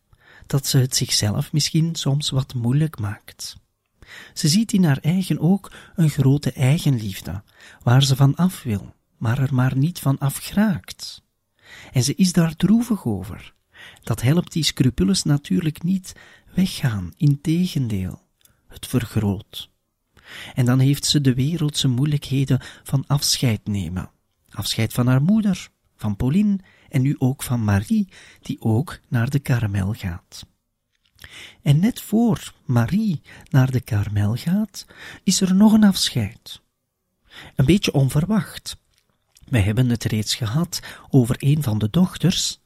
dat 0.47 0.67
ze 0.67 0.77
het 0.77 0.95
zichzelf 0.95 1.51
misschien 1.51 1.95
soms 1.95 2.29
wat 2.29 2.53
moeilijk 2.53 2.99
maakt. 2.99 3.57
Ze 4.33 4.47
ziet 4.47 4.73
in 4.73 4.83
haar 4.83 4.97
eigen 4.97 5.39
ook 5.39 5.71
een 5.95 6.09
grote 6.09 6.51
eigenliefde, 6.51 7.43
waar 7.83 8.03
ze 8.03 8.15
van 8.15 8.35
af 8.35 8.63
wil, 8.63 8.93
maar 9.17 9.39
er 9.39 9.53
maar 9.53 9.77
niet 9.77 9.99
van 9.99 10.17
afgraakt. 10.17 11.21
En 11.91 12.03
ze 12.03 12.15
is 12.15 12.33
daar 12.33 12.55
droevig 12.55 13.05
over. 13.05 13.53
Dat 14.03 14.21
helpt 14.21 14.51
die 14.51 14.63
scrupules 14.63 15.23
natuurlijk 15.23 15.83
niet 15.83 16.13
weggaan, 16.53 17.13
integendeel, 17.17 18.21
het 18.67 18.87
vergroot. 18.87 19.73
En 20.53 20.65
dan 20.65 20.79
heeft 20.79 21.05
ze 21.05 21.21
de 21.21 21.33
wereldse 21.33 21.87
moeilijkheden 21.87 22.61
van 22.83 23.03
afscheid 23.07 23.67
nemen. 23.67 24.09
Afscheid 24.49 24.93
van 24.93 25.07
haar 25.07 25.21
moeder, 25.21 25.69
van 25.95 26.15
Pauline 26.15 26.59
en 26.89 27.01
nu 27.01 27.15
ook 27.17 27.43
van 27.43 27.63
Marie, 27.63 28.07
die 28.41 28.61
ook 28.61 28.99
naar 29.07 29.29
de 29.29 29.39
Karmel 29.39 29.93
gaat. 29.93 30.45
En 31.61 31.79
net 31.79 32.01
voor 32.01 32.53
Marie 32.65 33.21
naar 33.49 33.71
de 33.71 33.81
Karmel 33.81 34.35
gaat, 34.35 34.85
is 35.23 35.41
er 35.41 35.55
nog 35.55 35.73
een 35.73 35.83
afscheid. 35.83 36.61
Een 37.55 37.65
beetje 37.65 37.93
onverwacht. 37.93 38.77
We 39.45 39.59
hebben 39.59 39.89
het 39.89 40.03
reeds 40.03 40.35
gehad 40.35 40.79
over 41.09 41.35
een 41.39 41.63
van 41.63 41.77
de 41.77 41.89
dochters, 41.89 42.59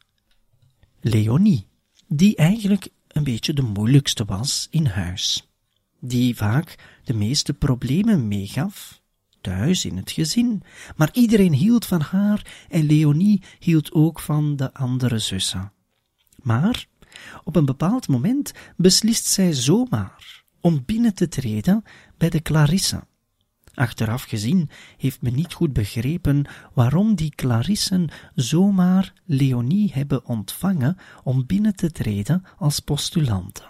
Leonie, 1.01 1.67
die 2.07 2.35
eigenlijk 2.35 2.89
een 3.07 3.23
beetje 3.23 3.53
de 3.53 3.61
moeilijkste 3.61 4.25
was 4.25 4.67
in 4.69 4.85
huis, 4.85 5.48
die 5.99 6.35
vaak 6.35 6.75
de 7.03 7.13
meeste 7.13 7.53
problemen 7.53 8.27
meegaf, 8.27 9.01
thuis 9.41 9.85
in 9.85 9.97
het 9.97 10.11
gezin, 10.11 10.61
maar 10.95 11.09
iedereen 11.13 11.53
hield 11.53 11.85
van 11.85 12.01
haar 12.01 12.65
en 12.69 12.85
Leonie 12.85 13.43
hield 13.59 13.91
ook 13.91 14.19
van 14.19 14.55
de 14.55 14.73
andere 14.73 15.19
zussen. 15.19 15.71
Maar 16.41 16.85
op 17.43 17.55
een 17.55 17.65
bepaald 17.65 18.07
moment 18.07 18.51
beslist 18.77 19.25
zij 19.25 19.53
zomaar 19.53 20.43
om 20.61 20.83
binnen 20.85 21.13
te 21.13 21.27
treden 21.27 21.83
bij 22.17 22.29
de 22.29 22.41
Clarisse. 22.41 23.07
Achteraf 23.73 24.23
gezien 24.23 24.69
heeft 24.97 25.21
men 25.21 25.35
niet 25.35 25.53
goed 25.53 25.73
begrepen 25.73 26.45
waarom 26.73 27.15
die 27.15 27.29
Clarissen 27.35 28.09
zomaar 28.35 29.13
Leonie 29.25 29.91
hebben 29.93 30.25
ontvangen 30.25 30.97
om 31.23 31.45
binnen 31.45 31.75
te 31.75 31.91
treden 31.91 32.43
als 32.57 32.79
postulante. 32.79 33.63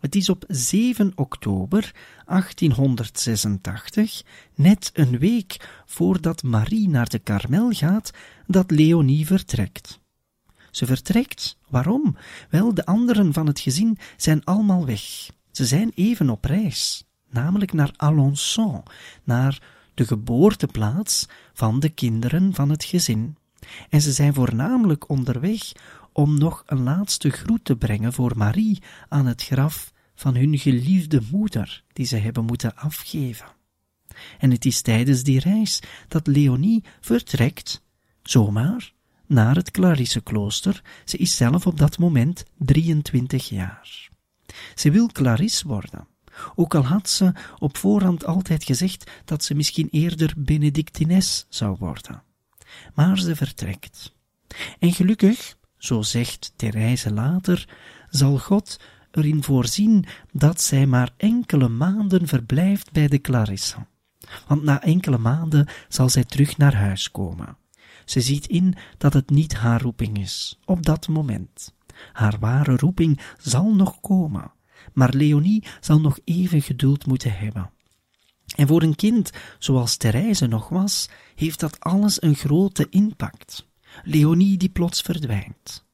Het 0.00 0.14
is 0.14 0.28
op 0.28 0.44
7 0.48 1.12
oktober 1.14 1.94
1886, 2.26 4.22
net 4.54 4.90
een 4.94 5.18
week 5.18 5.82
voordat 5.86 6.42
Marie 6.42 6.88
naar 6.88 7.08
de 7.08 7.18
Karmel 7.18 7.70
gaat, 7.72 8.10
dat 8.46 8.70
Leonie 8.70 9.26
vertrekt. 9.26 10.00
Ze 10.70 10.86
vertrekt. 10.86 11.56
Waarom? 11.68 12.16
Wel, 12.50 12.74
de 12.74 12.86
anderen 12.86 13.32
van 13.32 13.46
het 13.46 13.60
gezin 13.60 13.98
zijn 14.16 14.44
allemaal 14.44 14.86
weg. 14.86 15.30
Ze 15.50 15.66
zijn 15.66 15.92
even 15.94 16.30
op 16.30 16.44
reis, 16.44 17.04
namelijk 17.30 17.72
naar 17.72 17.92
Alençon, 17.96 18.82
naar 19.24 19.62
de 19.94 20.06
geboorteplaats 20.06 21.26
van 21.52 21.80
de 21.80 21.88
kinderen 21.88 22.54
van 22.54 22.68
het 22.70 22.84
gezin. 22.84 23.36
En 23.88 24.00
ze 24.00 24.12
zijn 24.12 24.34
voornamelijk 24.34 25.08
onderweg 25.08 25.72
om 26.12 26.38
nog 26.38 26.62
een 26.66 26.82
laatste 26.82 27.30
groet 27.30 27.64
te 27.64 27.76
brengen 27.76 28.12
voor 28.12 28.32
Marie 28.36 28.82
aan 29.08 29.26
het 29.26 29.42
graf 29.42 29.92
van 30.14 30.36
hun 30.36 30.58
geliefde 30.58 31.20
moeder, 31.30 31.84
die 31.92 32.06
ze 32.06 32.16
hebben 32.16 32.44
moeten 32.44 32.76
afgeven. 32.76 33.46
En 34.38 34.50
het 34.50 34.64
is 34.64 34.80
tijdens 34.80 35.22
die 35.22 35.40
reis 35.40 35.80
dat 36.08 36.26
Leonie 36.26 36.84
vertrekt, 37.00 37.82
zomaar, 38.22 38.92
naar 39.26 39.56
het 39.56 39.70
Clarisseklooster. 39.70 40.82
Ze 41.04 41.16
is 41.16 41.36
zelf 41.36 41.66
op 41.66 41.78
dat 41.78 41.98
moment 41.98 42.44
23 42.58 43.48
jaar. 43.48 44.08
Ze 44.74 44.90
wil 44.90 45.06
Clarisse 45.06 45.66
worden. 45.66 46.06
Ook 46.54 46.74
al 46.74 46.86
had 46.86 47.08
ze 47.08 47.32
op 47.58 47.76
voorhand 47.76 48.24
altijd 48.26 48.64
gezegd 48.64 49.10
dat 49.24 49.44
ze 49.44 49.54
misschien 49.54 49.88
eerder 49.90 50.34
Benedictines 50.36 51.46
zou 51.48 51.76
worden. 51.78 52.22
Maar 52.94 53.18
ze 53.18 53.36
vertrekt. 53.36 54.14
En 54.78 54.92
gelukkig, 54.92 55.57
zo 55.78 56.02
zegt 56.02 56.52
Therese 56.56 57.12
later, 57.12 57.68
zal 58.10 58.38
God 58.38 58.80
erin 59.10 59.42
voorzien 59.42 60.04
dat 60.32 60.60
zij 60.60 60.86
maar 60.86 61.10
enkele 61.16 61.68
maanden 61.68 62.26
verblijft 62.26 62.92
bij 62.92 63.08
de 63.08 63.20
Clarisse. 63.20 63.86
Want 64.46 64.62
na 64.62 64.82
enkele 64.82 65.18
maanden 65.18 65.68
zal 65.88 66.08
zij 66.08 66.24
terug 66.24 66.56
naar 66.56 66.74
huis 66.74 67.10
komen. 67.10 67.56
Ze 68.04 68.20
ziet 68.20 68.46
in 68.46 68.74
dat 68.98 69.12
het 69.12 69.30
niet 69.30 69.54
haar 69.54 69.80
roeping 69.80 70.18
is, 70.18 70.58
op 70.64 70.86
dat 70.86 71.08
moment. 71.08 71.74
Haar 72.12 72.36
ware 72.40 72.76
roeping 72.76 73.20
zal 73.38 73.74
nog 73.74 74.00
komen, 74.00 74.52
maar 74.92 75.14
Leonie 75.14 75.64
zal 75.80 76.00
nog 76.00 76.18
even 76.24 76.62
geduld 76.62 77.06
moeten 77.06 77.32
hebben. 77.32 77.70
En 78.56 78.66
voor 78.66 78.82
een 78.82 78.94
kind 78.94 79.30
zoals 79.58 79.96
Therese 79.96 80.46
nog 80.46 80.68
was, 80.68 81.08
heeft 81.34 81.60
dat 81.60 81.80
alles 81.80 82.22
een 82.22 82.34
grote 82.34 82.86
impact. 82.90 83.67
Leonie 84.04 84.56
die 84.56 84.68
plots 84.68 85.00
verdwijnt. 85.00 85.86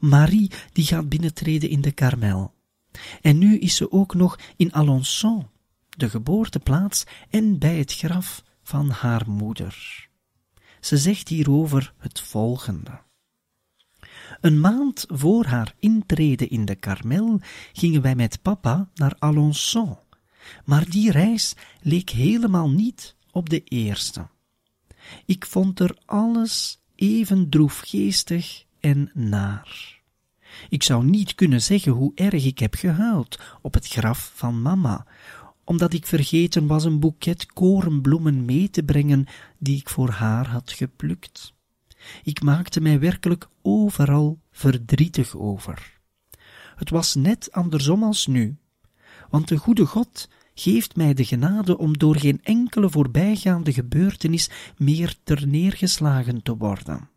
Marie 0.00 0.50
die 0.72 0.84
gaat 0.84 1.08
binnentreden 1.08 1.68
in 1.68 1.80
de 1.80 1.92
Karmel. 1.92 2.54
En 3.22 3.38
nu 3.38 3.58
is 3.58 3.76
ze 3.76 3.92
ook 3.92 4.14
nog 4.14 4.38
in 4.56 4.72
Alençon, 4.72 5.46
de 5.88 6.10
geboorteplaats 6.10 7.04
en 7.30 7.58
bij 7.58 7.78
het 7.78 7.92
graf 7.94 8.42
van 8.62 8.90
haar 8.90 9.30
moeder. 9.30 10.08
Ze 10.80 10.96
zegt 10.96 11.28
hierover 11.28 11.94
het 11.98 12.20
volgende. 12.20 13.04
Een 14.40 14.60
maand 14.60 15.04
voor 15.08 15.44
haar 15.44 15.74
intrede 15.78 16.48
in 16.48 16.64
de 16.64 16.74
Karmel 16.74 17.40
gingen 17.72 18.02
wij 18.02 18.14
met 18.14 18.42
papa 18.42 18.90
naar 18.94 19.16
Alençon, 19.18 19.96
maar 20.64 20.90
die 20.90 21.10
reis 21.10 21.54
leek 21.80 22.10
helemaal 22.10 22.70
niet 22.70 23.16
op 23.30 23.48
de 23.48 23.64
eerste. 23.64 24.28
Ik 25.24 25.46
vond 25.46 25.80
er 25.80 25.98
alles 26.04 26.84
even 26.96 27.48
droefgeestig 27.48 28.64
en 28.80 29.10
naar. 29.14 30.00
Ik 30.68 30.82
zou 30.82 31.04
niet 31.04 31.34
kunnen 31.34 31.62
zeggen 31.62 31.92
hoe 31.92 32.12
erg 32.14 32.44
ik 32.44 32.58
heb 32.58 32.74
gehuild 32.74 33.40
op 33.62 33.74
het 33.74 33.88
graf 33.88 34.32
van 34.34 34.62
mama, 34.62 35.06
omdat 35.64 35.92
ik 35.92 36.06
vergeten 36.06 36.66
was 36.66 36.84
een 36.84 37.00
boeket 37.00 37.46
korenbloemen 37.46 38.44
mee 38.44 38.70
te 38.70 38.82
brengen 38.82 39.26
die 39.58 39.78
ik 39.78 39.88
voor 39.88 40.10
haar 40.10 40.48
had 40.48 40.72
geplukt. 40.72 41.54
Ik 42.22 42.42
maakte 42.42 42.80
mij 42.80 43.00
werkelijk 43.00 43.48
overal 43.62 44.38
verdrietig 44.50 45.36
over. 45.36 46.00
Het 46.76 46.90
was 46.90 47.14
net 47.14 47.52
andersom 47.52 48.02
als 48.02 48.26
nu, 48.26 48.56
want 49.30 49.48
de 49.48 49.56
goede 49.56 49.86
God 49.86 50.28
geeft 50.58 50.96
mij 50.96 51.14
de 51.14 51.24
genade 51.24 51.78
om 51.78 51.98
door 51.98 52.16
geen 52.16 52.40
enkele 52.42 52.90
voorbijgaande 52.90 53.72
gebeurtenis 53.72 54.50
meer 54.76 55.14
terneergeslagen 55.22 56.42
te 56.42 56.56
worden. 56.56 57.08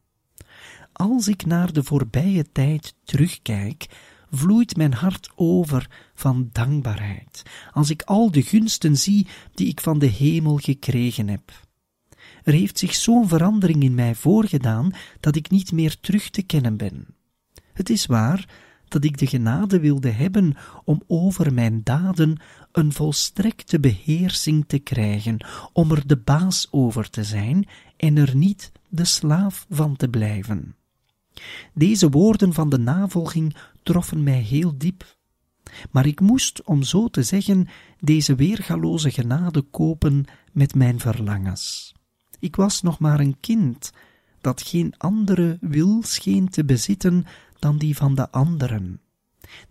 Als 0.93 1.27
ik 1.27 1.45
naar 1.45 1.73
de 1.73 1.83
voorbije 1.83 2.51
tijd 2.51 2.95
terugkijk, 3.03 3.85
vloeit 4.31 4.77
mijn 4.77 4.93
hart 4.93 5.29
over 5.35 6.11
van 6.13 6.49
dankbaarheid, 6.51 7.43
als 7.71 7.89
ik 7.89 8.01
al 8.01 8.31
de 8.31 8.41
gunsten 8.41 8.97
zie 8.97 9.27
die 9.53 9.67
ik 9.67 9.81
van 9.81 9.99
de 9.99 10.05
hemel 10.05 10.57
gekregen 10.57 11.27
heb. 11.27 11.51
Er 12.43 12.53
heeft 12.53 12.79
zich 12.79 12.95
zo'n 12.95 13.27
verandering 13.27 13.83
in 13.83 13.95
mij 13.95 14.15
voorgedaan 14.15 14.91
dat 15.19 15.35
ik 15.35 15.49
niet 15.49 15.71
meer 15.71 15.99
terug 15.99 16.29
te 16.29 16.41
kennen 16.41 16.77
ben. 16.77 17.07
Het 17.73 17.89
is 17.89 18.05
waar 18.05 18.47
dat 18.89 19.03
ik 19.03 19.17
de 19.17 19.27
genade 19.27 19.79
wilde 19.79 20.09
hebben 20.09 20.55
om 20.83 21.03
over 21.07 21.53
mijn 21.53 21.81
daden 21.83 22.37
een 22.71 22.93
volstrekte 22.93 23.79
beheersing 23.79 24.63
te 24.67 24.79
krijgen, 24.79 25.45
om 25.73 25.91
er 25.91 26.07
de 26.07 26.17
baas 26.17 26.67
over 26.71 27.09
te 27.09 27.23
zijn 27.23 27.67
en 27.97 28.17
er 28.17 28.35
niet 28.35 28.71
de 28.89 29.05
slaaf 29.05 29.65
van 29.69 29.95
te 29.95 30.09
blijven. 30.09 30.75
Deze 31.73 32.09
woorden 32.09 32.53
van 32.53 32.69
de 32.69 32.79
navolging 32.79 33.55
troffen 33.83 34.23
mij 34.23 34.41
heel 34.41 34.77
diep. 34.77 35.17
Maar 35.91 36.05
ik 36.05 36.19
moest, 36.19 36.63
om 36.63 36.83
zo 36.83 37.07
te 37.07 37.23
zeggen, 37.23 37.67
deze 37.99 38.35
weergaloze 38.35 39.11
genade 39.11 39.61
kopen 39.61 40.25
met 40.51 40.75
mijn 40.75 40.99
verlangens. 40.99 41.93
Ik 42.39 42.55
was 42.55 42.81
nog 42.81 42.99
maar 42.99 43.19
een 43.19 43.37
kind, 43.39 43.91
dat 44.41 44.61
geen 44.61 44.93
andere 44.97 45.57
wil 45.61 46.03
scheen 46.03 46.49
te 46.49 46.65
bezitten 46.65 47.25
dan 47.59 47.77
die 47.77 47.95
van 47.95 48.15
de 48.15 48.31
anderen. 48.31 49.01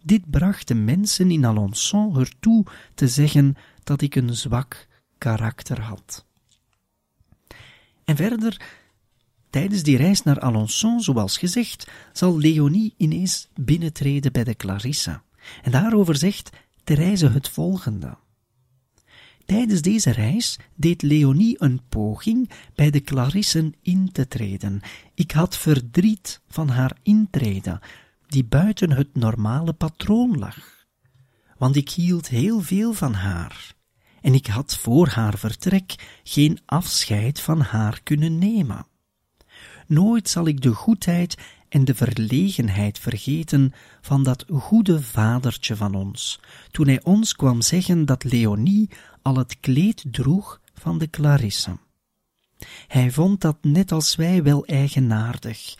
Dit 0.02 0.30
bracht 0.30 0.68
de 0.68 0.74
mensen 0.74 1.30
in 1.30 1.44
Alençon 1.44 2.16
ertoe 2.16 2.64
te 2.94 3.08
zeggen 3.08 3.56
dat 3.84 4.00
ik 4.00 4.14
een 4.14 4.34
zwak 4.34 4.86
karakter 5.18 5.80
had. 5.80 6.26
En 8.04 8.16
verder 8.16 8.56
Tijdens 9.50 9.82
die 9.82 9.96
reis 9.96 10.22
naar 10.22 10.38
Alençon, 10.38 10.98
zoals 10.98 11.38
gezegd, 11.38 11.90
zal 12.12 12.38
Leonie 12.38 12.94
ineens 12.96 13.48
binnentreden 13.54 14.32
bij 14.32 14.44
de 14.44 14.54
Clarisse. 14.54 15.20
En 15.62 15.70
daarover 15.70 16.16
zegt 16.16 16.50
Therese 16.84 17.28
het 17.28 17.48
volgende. 17.48 18.16
Tijdens 19.48 19.82
deze 19.82 20.10
reis 20.10 20.58
deed 20.74 21.02
Leonie 21.02 21.62
een 21.62 21.80
poging 21.88 22.50
bij 22.74 22.90
de 22.90 23.00
Clarissen 23.00 23.74
in 23.82 24.12
te 24.12 24.28
treden. 24.28 24.80
Ik 25.14 25.30
had 25.30 25.56
verdriet 25.56 26.40
van 26.48 26.68
haar 26.68 26.96
intrede, 27.02 27.80
die 28.26 28.44
buiten 28.44 28.90
het 28.90 29.14
normale 29.14 29.72
patroon 29.72 30.38
lag. 30.38 30.86
Want 31.56 31.76
ik 31.76 31.90
hield 31.90 32.28
heel 32.28 32.60
veel 32.60 32.92
van 32.92 33.12
haar, 33.12 33.74
en 34.20 34.34
ik 34.34 34.46
had 34.46 34.76
voor 34.76 35.08
haar 35.08 35.38
vertrek 35.38 36.20
geen 36.22 36.58
afscheid 36.64 37.40
van 37.40 37.60
haar 37.60 38.00
kunnen 38.02 38.38
nemen. 38.38 38.86
Nooit 39.86 40.28
zal 40.28 40.46
ik 40.46 40.60
de 40.60 40.72
goedheid 40.74 41.36
en 41.68 41.84
de 41.84 41.94
verlegenheid 41.94 42.98
vergeten 42.98 43.72
van 44.00 44.22
dat 44.22 44.44
goede 44.50 45.02
vadertje 45.02 45.76
van 45.76 45.94
ons, 45.94 46.40
toen 46.70 46.86
hij 46.86 47.02
ons 47.02 47.34
kwam 47.34 47.62
zeggen 47.62 48.04
dat 48.04 48.24
Leonie 48.24 48.90
al 49.22 49.36
het 49.36 49.60
kleed 49.60 50.04
droeg 50.10 50.60
van 50.74 50.98
de 50.98 51.10
Clarisse. 51.10 51.78
Hij 52.86 53.10
vond 53.10 53.40
dat 53.40 53.56
net 53.62 53.92
als 53.92 54.16
wij 54.16 54.42
wel 54.42 54.66
eigenaardig, 54.66 55.76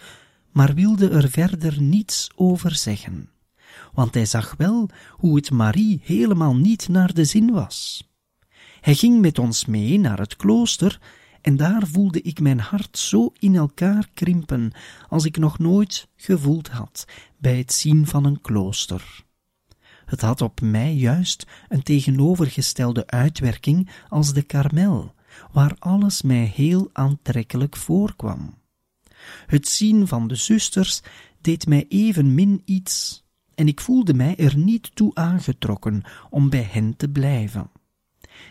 maar 0.53 0.75
wilde 0.75 1.09
er 1.09 1.31
verder 1.31 1.83
niets 1.83 2.31
over 2.35 2.75
zeggen, 2.75 3.31
want 3.93 4.15
hij 4.15 4.27
zag 4.27 4.55
wel 4.57 4.89
hoe 5.11 5.37
het 5.37 5.51
Marie 5.51 6.01
helemaal 6.05 6.57
niet 6.57 6.89
naar 6.89 7.15
de 7.15 7.25
zin 7.25 7.51
was. 7.51 8.09
Hij 8.81 8.95
ging 8.95 9.21
met 9.21 9.39
ons 9.39 9.65
mee 9.65 9.99
naar 9.99 10.19
het 10.19 10.37
klooster 10.37 11.01
en 11.49 11.57
daar 11.57 11.87
voelde 11.87 12.23
ik 12.23 12.41
mijn 12.41 12.61
hart 12.61 12.99
zo 12.99 13.33
in 13.39 13.57
elkaar 13.57 14.09
krimpen 14.15 14.73
als 15.09 15.25
ik 15.25 15.37
nog 15.37 15.59
nooit 15.59 16.09
gevoeld 16.17 16.69
had 16.69 17.05
bij 17.39 17.59
het 17.59 17.73
zien 17.73 18.07
van 18.07 18.25
een 18.25 18.41
klooster. 18.41 19.25
Het 20.05 20.21
had 20.21 20.41
op 20.41 20.61
mij 20.61 20.95
juist 20.95 21.47
een 21.69 21.83
tegenovergestelde 21.83 23.07
uitwerking 23.07 23.91
als 24.09 24.33
de 24.33 24.43
karmel, 24.43 25.15
waar 25.53 25.77
alles 25.79 26.23
mij 26.23 26.53
heel 26.55 26.91
aantrekkelijk 26.93 27.77
voorkwam. 27.77 28.55
Het 29.47 29.69
zien 29.69 30.07
van 30.07 30.29
de 30.29 30.35
zusters 30.35 31.03
deed 31.41 31.67
mij 31.67 31.87
evenmin 31.89 32.63
iets, 32.65 33.25
en 33.55 33.69
ik 33.69 33.81
voelde 33.81 34.15
mij 34.15 34.37
er 34.37 34.57
niet 34.57 34.91
toe 34.95 35.15
aangetrokken 35.15 36.03
om 36.31 36.51
bij 36.51 36.69
hen 36.71 36.97
te 36.97 37.09
blijven. 37.09 37.71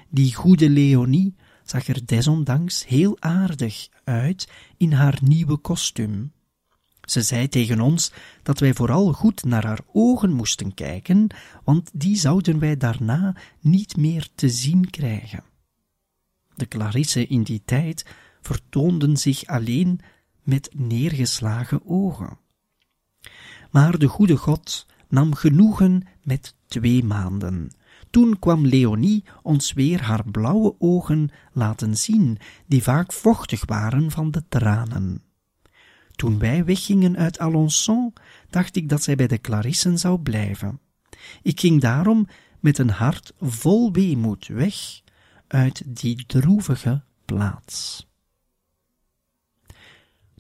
Die 0.10 0.36
goede 0.36 0.70
Leonie 0.70 1.36
zag 1.70 1.88
er 1.88 2.06
desondanks 2.06 2.86
heel 2.86 3.18
aardig 3.20 3.88
uit 4.04 4.48
in 4.78 4.92
haar 4.92 5.20
nieuwe 5.22 5.58
kostuum. 5.58 6.32
Ze 7.02 7.22
zei 7.22 7.48
tegen 7.48 7.80
ons 7.80 8.12
dat 8.44 8.60
wij 8.60 8.74
vooral 8.74 9.14
goed 9.14 9.44
naar 9.44 9.66
haar 9.66 9.82
ogen 9.94 10.32
moesten 10.32 10.74
kijken, 10.74 11.28
want 11.64 11.90
die 11.94 12.16
zouden 12.16 12.60
wij 12.60 12.78
daarna 12.78 13.36
niet 13.60 13.98
meer 13.98 14.28
te 14.36 14.50
zien 14.50 14.90
krijgen. 14.90 15.44
De 16.56 16.68
Clarisse 16.68 17.28
in 17.28 17.44
die 17.44 17.62
tijd 17.66 18.06
vertoonden 18.42 19.18
zich 19.18 19.46
alleen 19.46 20.00
met 20.44 20.70
neergeslagen 20.76 21.82
ogen. 21.86 22.38
Maar 23.72 23.98
de 23.98 24.08
goede 24.08 24.38
God 24.38 24.86
nam 25.10 25.36
genoegen 25.36 26.08
met 26.24 26.56
twee 26.68 27.04
maanden, 27.04 27.72
toen 28.18 28.40
kwam 28.40 28.66
Leonie 28.66 29.24
ons 29.42 29.74
weer 29.74 30.02
haar 30.02 30.24
blauwe 30.32 30.76
ogen 30.80 31.30
laten 31.52 31.98
zien, 31.98 32.38
die 32.66 32.84
vaak 32.84 33.14
vochtig 33.14 33.66
waren 33.66 34.12
van 34.12 34.32
de 34.32 34.44
tranen. 34.50 35.22
Toen 36.16 36.40
wij 36.40 36.66
weggingen 36.66 37.18
uit 37.18 37.40
Alençon, 37.40 38.14
dacht 38.50 38.76
ik 38.76 38.90
dat 38.90 39.04
zij 39.04 39.16
bij 39.16 39.28
de 39.28 39.42
Clarissen 39.42 39.98
zou 39.98 40.20
blijven. 40.20 40.80
Ik 41.42 41.60
ging 41.60 41.82
daarom 41.82 42.28
met 42.60 42.78
een 42.78 42.90
hart 42.90 43.34
vol 43.40 43.92
weemoed 43.92 44.48
weg 44.48 45.02
uit 45.48 45.84
die 45.86 46.26
droevige 46.26 47.04
plaats. 47.26 48.08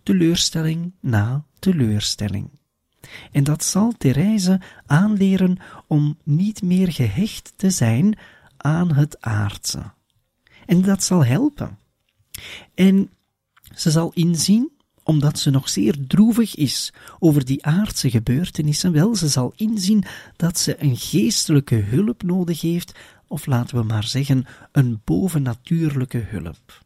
Teleurstelling 0.04 0.94
na 1.00 1.46
teleurstelling. 1.60 2.57
En 3.32 3.44
dat 3.44 3.64
zal 3.64 3.94
Therese 3.98 4.60
aanleren 4.86 5.58
om 5.88 6.18
niet 6.24 6.62
meer 6.62 6.92
gehecht 6.92 7.54
te 7.56 7.70
zijn 7.70 8.18
aan 8.58 8.94
het 8.94 9.22
aardse. 9.22 9.92
En 10.66 10.82
dat 10.82 11.04
zal 11.04 11.26
helpen. 11.26 11.78
En 12.76 13.10
ze 13.76 13.92
zal 13.92 14.12
inzien, 14.14 14.72
omdat 15.04 15.40
ze 15.40 15.50
nog 15.50 15.70
zeer 15.70 15.96
droevig 16.08 16.56
is 16.56 16.94
over 17.20 17.46
die 17.46 17.66
aardse 17.66 18.10
gebeurtenissen, 18.10 18.92
wel, 18.92 19.16
ze 19.16 19.28
zal 19.28 19.54
inzien 19.56 20.04
dat 20.36 20.60
ze 20.60 20.84
een 20.84 20.98
geestelijke 20.98 21.76
hulp 21.76 22.24
nodig 22.24 22.62
heeft, 22.62 23.00
of 23.28 23.46
laten 23.46 23.78
we 23.78 23.84
maar 23.84 24.04
zeggen, 24.04 24.46
een 24.72 25.02
bovennatuurlijke 25.04 26.26
hulp. 26.28 26.86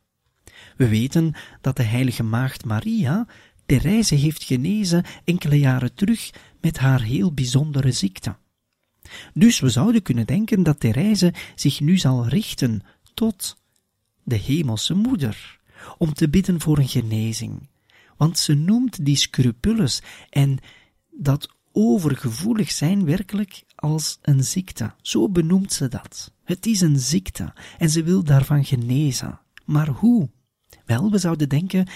We 0.77 0.87
weten 0.87 1.33
dat 1.61 1.75
de 1.75 1.83
heilige 1.83 2.23
maagd 2.23 2.65
Maria 2.65 3.27
Therese 3.71 4.15
heeft 4.15 4.43
genezen 4.43 5.03
enkele 5.23 5.59
jaren 5.59 5.93
terug 5.93 6.29
met 6.61 6.77
haar 6.77 7.01
heel 7.01 7.33
bijzondere 7.33 7.91
ziekte. 7.91 8.35
Dus 9.33 9.59
we 9.59 9.69
zouden 9.69 10.01
kunnen 10.01 10.25
denken 10.25 10.63
dat 10.63 10.79
Therese 10.79 11.33
zich 11.55 11.79
nu 11.79 11.97
zal 11.97 12.27
richten 12.27 12.81
tot 13.13 13.57
de 14.23 14.35
hemelse 14.35 14.93
moeder, 14.93 15.59
om 15.97 16.13
te 16.13 16.29
bidden 16.29 16.61
voor 16.61 16.77
een 16.77 16.87
genezing. 16.87 17.69
Want 18.17 18.37
ze 18.37 18.53
noemt 18.53 19.05
die 19.05 19.15
scrupules 19.15 20.01
en 20.29 20.57
dat 21.11 21.49
overgevoelig 21.71 22.71
zijn 22.71 23.05
werkelijk 23.05 23.63
als 23.75 24.19
een 24.21 24.43
ziekte. 24.43 24.93
Zo 25.01 25.29
benoemt 25.29 25.73
ze 25.73 25.87
dat. 25.87 26.33
Het 26.43 26.65
is 26.65 26.81
een 26.81 26.99
ziekte 26.99 27.53
en 27.77 27.89
ze 27.89 28.03
wil 28.03 28.23
daarvan 28.23 28.65
genezen. 28.65 29.39
Maar 29.65 29.87
hoe? 29.87 30.29
Wel, 30.85 31.11
we 31.11 31.17
zouden 31.17 31.49
denken, 31.49 31.87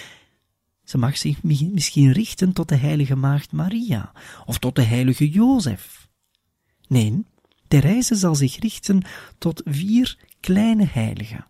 ze 0.86 0.98
mag 0.98 1.16
zich 1.16 1.42
misschien 1.42 2.12
richten 2.12 2.52
tot 2.52 2.68
de 2.68 2.76
heilige 2.76 3.16
maagd 3.16 3.52
Maria 3.52 4.12
of 4.44 4.58
tot 4.58 4.74
de 4.74 4.82
heilige 4.82 5.30
Jozef. 5.30 6.08
Nee, 6.88 7.24
Therese 7.68 8.14
zal 8.14 8.34
zich 8.34 8.58
richten 8.58 9.02
tot 9.38 9.62
vier 9.64 10.18
kleine 10.40 10.86
heiligen. 10.86 11.46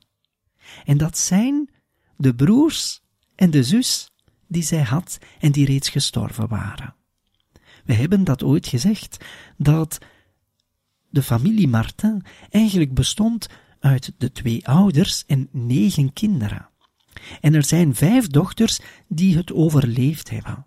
En 0.84 0.96
dat 0.98 1.18
zijn 1.18 1.70
de 2.16 2.34
broers 2.34 3.02
en 3.34 3.50
de 3.50 3.62
zus 3.62 4.10
die 4.46 4.62
zij 4.62 4.82
had 4.82 5.18
en 5.38 5.52
die 5.52 5.66
reeds 5.66 5.88
gestorven 5.88 6.48
waren. 6.48 6.94
We 7.84 7.94
hebben 7.94 8.24
dat 8.24 8.42
ooit 8.42 8.66
gezegd, 8.66 9.24
dat 9.56 9.98
de 11.08 11.22
familie 11.22 11.68
Martin 11.68 12.24
eigenlijk 12.50 12.94
bestond 12.94 13.48
uit 13.80 14.12
de 14.18 14.32
twee 14.32 14.68
ouders 14.68 15.24
en 15.26 15.48
negen 15.52 16.12
kinderen. 16.12 16.68
En 17.40 17.54
er 17.54 17.64
zijn 17.64 17.94
vijf 17.94 18.26
dochters 18.26 18.80
die 19.08 19.36
het 19.36 19.52
overleefd 19.52 20.30
hebben. 20.30 20.66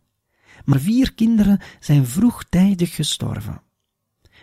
Maar 0.65 0.79
vier 0.79 1.13
kinderen 1.13 1.59
zijn 1.79 2.05
vroegtijdig 2.05 2.95
gestorven. 2.95 3.61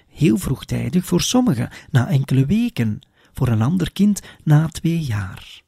Heel 0.08 0.38
vroegtijdig 0.38 1.04
voor 1.04 1.20
sommigen, 1.20 1.70
na 1.90 2.08
enkele 2.08 2.46
weken, 2.46 3.00
voor 3.32 3.48
een 3.48 3.62
ander 3.62 3.92
kind 3.92 4.22
na 4.44 4.68
twee 4.68 5.00
jaar. 5.00 5.62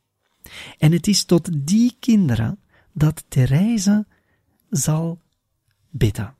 En 0.79 0.93
het 0.93 1.07
is 1.07 1.25
tot 1.25 1.49
die 1.53 1.97
kinderen 2.01 2.61
dat 2.93 3.25
Therese 3.29 4.07
zal 4.71 5.21
bidden. 5.91 6.35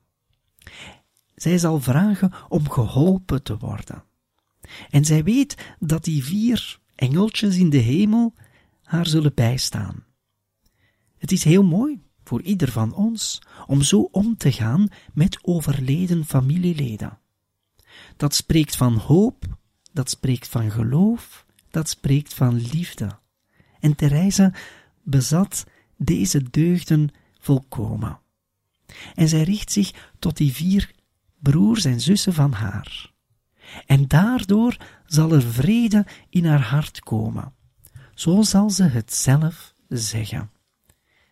Zij 1.35 1.59
zal 1.59 1.81
vragen 1.81 2.33
om 2.49 2.71
geholpen 2.71 3.43
te 3.43 3.57
worden. 3.57 4.05
En 4.91 5.05
zij 5.05 5.25
weet 5.25 5.75
dat 5.79 6.05
die 6.05 6.25
vier 6.25 6.79
engeltjes 6.95 7.57
in 7.57 7.71
de 7.71 7.79
hemel 7.79 8.35
haar 8.89 9.07
zullen 9.07 9.35
bijstaan. 9.35 10.05
Het 11.19 11.33
is 11.33 11.45
heel 11.45 11.65
mooi 11.65 12.03
voor 12.25 12.43
ieder 12.43 12.71
van 12.71 12.95
ons 12.95 13.43
om 13.67 13.83
zo 13.83 14.09
om 14.13 14.37
te 14.37 14.53
gaan 14.53 14.89
met 15.13 15.39
overleden 15.43 16.25
familieleden. 16.25 17.19
Dat 18.17 18.35
spreekt 18.35 18.77
van 18.77 18.97
hoop, 18.97 19.45
dat 19.93 20.11
spreekt 20.11 20.49
van 20.49 20.71
geloof, 20.71 21.47
dat 21.71 21.89
spreekt 21.89 22.35
van 22.35 22.55
liefde. 22.55 23.19
En 23.81 23.95
Therese 23.95 24.53
bezat 25.03 25.67
deze 25.97 26.51
deugden 26.51 27.09
volkomen. 27.39 28.21
En 29.15 29.29
zij 29.29 29.43
richt 29.43 29.73
zich 29.73 30.11
tot 30.19 30.37
die 30.37 30.53
vier 30.53 30.95
broers 31.39 31.85
en 31.85 32.01
zussen 32.01 32.33
van 32.33 32.53
haar. 32.53 33.13
En 33.87 34.07
daardoor 34.07 34.77
zal 35.07 35.33
er 35.33 35.43
vrede 35.43 36.07
in 36.29 36.47
haar 36.47 36.63
hart 36.63 37.01
komen. 37.01 37.57
Zo 38.19 38.43
zal 38.43 38.71
ze 38.71 38.83
het 38.83 39.15
zelf 39.15 39.75
zeggen. 39.89 40.51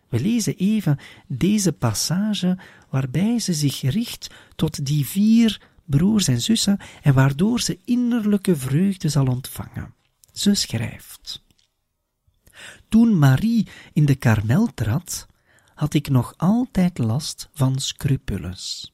We 0.09 0.19
lezen 0.19 0.55
even 0.55 0.97
deze 1.27 1.73
passage 1.73 2.57
waarbij 2.89 3.39
ze 3.39 3.53
zich 3.53 3.81
richt 3.81 4.29
tot 4.55 4.85
die 4.85 5.05
vier 5.05 5.61
broers 5.85 6.27
en 6.27 6.41
zussen 6.41 6.77
en 7.01 7.13
waardoor 7.13 7.61
ze 7.61 7.79
innerlijke 7.85 8.55
vreugde 8.55 9.09
zal 9.09 9.25
ontvangen. 9.25 9.93
Ze 10.31 10.53
schrijft. 10.53 11.43
Toen 12.89 13.19
Marie 13.19 13.67
in 13.93 14.05
de 14.05 14.15
karmel 14.15 14.73
trad, 14.73 15.27
had 15.75 15.93
ik 15.93 16.09
nog 16.09 16.33
altijd 16.37 16.97
last 16.97 17.49
van 17.53 17.79
scrupules. 17.79 18.93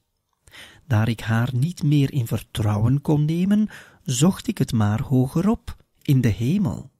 Daar 0.87 1.07
ik 1.07 1.19
haar 1.19 1.49
niet 1.53 1.83
meer 1.83 2.13
in 2.13 2.27
vertrouwen 2.27 3.01
kon 3.01 3.25
nemen, 3.25 3.69
zocht 4.03 4.47
ik 4.47 4.57
het 4.57 4.71
maar 4.71 5.01
hogerop, 5.01 5.77
in 6.01 6.21
de 6.21 6.29
hemel 6.29 6.91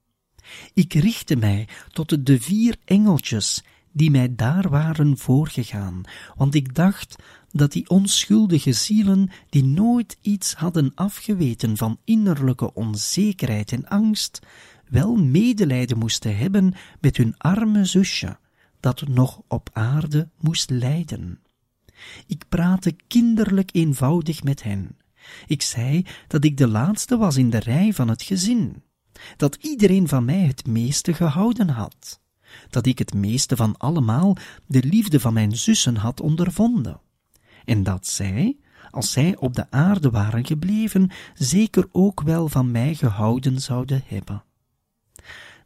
Ik 0.73 0.93
richtte 0.93 1.36
mij 1.36 1.67
tot 1.91 2.25
de 2.25 2.41
vier 2.41 2.75
engeltjes 2.86 3.63
die 3.91 4.12
mij 4.12 4.36
daar 4.36 4.69
waren 4.69 5.17
voorgegaan, 5.17 6.01
want 6.36 6.56
ik 6.56 6.75
dacht 6.75 7.15
dat 7.51 7.71
die 7.71 7.89
onschuldige 7.89 8.73
zielen, 8.73 9.29
die 9.49 9.63
nooit 9.63 10.17
iets 10.21 10.53
hadden 10.53 10.91
afgeweten 10.95 11.77
van 11.77 11.99
innerlijke 12.03 12.73
onzekerheid 12.73 13.71
en 13.71 13.88
angst, 13.88 14.39
wel 14.89 15.15
medelijden 15.15 15.97
moesten 15.97 16.38
hebben 16.38 16.73
met 17.01 17.17
hun 17.17 17.38
arme 17.38 17.86
zusje, 17.86 18.38
dat 18.79 19.08
nog 19.08 19.41
op 19.47 19.69
aarde 19.73 20.29
moest 20.39 20.69
lijden. 20.69 21.39
Ik 22.27 22.43
praatte 22.49 22.95
kinderlijk 23.08 23.69
eenvoudig 23.73 24.43
met 24.43 24.63
hen. 24.63 24.97
Ik 25.47 25.62
zei 25.62 26.06
dat 26.27 26.43
ik 26.43 26.58
de 26.58 26.67
laatste 26.67 27.17
was 27.17 27.38
in 27.38 27.49
de 27.49 27.60
rij 27.60 27.93
van 27.93 28.08
het 28.08 28.21
gezin, 28.21 28.84
dat 29.38 29.58
iedereen 29.62 30.08
van 30.08 30.26
mij 30.26 30.41
het 30.41 30.67
meeste 30.67 31.13
gehouden 31.13 31.69
had, 31.69 32.19
dat 32.69 32.86
ik 32.86 32.99
het 32.99 33.13
meeste 33.13 33.56
van 33.56 33.78
allemaal 33.78 34.38
de 34.65 34.84
liefde 34.84 35.19
van 35.19 35.34
mijn 35.34 35.56
zussen 35.58 35.95
had 35.95 36.21
ondervonden, 36.21 36.99
en 37.65 37.84
dat 37.84 38.08
zij, 38.08 38.58
als 38.91 39.12
zij 39.12 39.36
op 39.38 39.54
de 39.56 39.71
aarde 39.71 40.10
waren 40.10 40.45
gebleven, 40.45 41.10
zeker 41.34 41.88
ook 41.91 42.21
wel 42.21 42.49
van 42.49 42.71
mij 42.71 42.95
gehouden 42.95 43.62
zouden 43.62 44.04
hebben. 44.06 44.43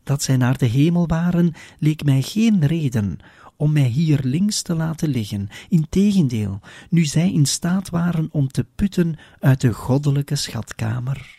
Dat 0.03 0.23
zij 0.23 0.37
naar 0.37 0.57
de 0.57 0.65
hemel 0.65 1.07
waren, 1.07 1.53
leek 1.79 2.03
mij 2.03 2.21
geen 2.21 2.65
reden 2.65 3.19
om 3.55 3.71
mij 3.71 3.87
hier 3.87 4.19
links 4.23 4.61
te 4.61 4.75
laten 4.75 5.09
liggen. 5.09 5.49
Integendeel, 5.69 6.59
nu 6.89 7.05
zij 7.05 7.31
in 7.31 7.45
staat 7.45 7.89
waren 7.89 8.29
om 8.31 8.47
te 8.47 8.65
putten 8.75 9.15
uit 9.39 9.61
de 9.61 9.73
goddelijke 9.73 10.35
schatkamer, 10.35 11.36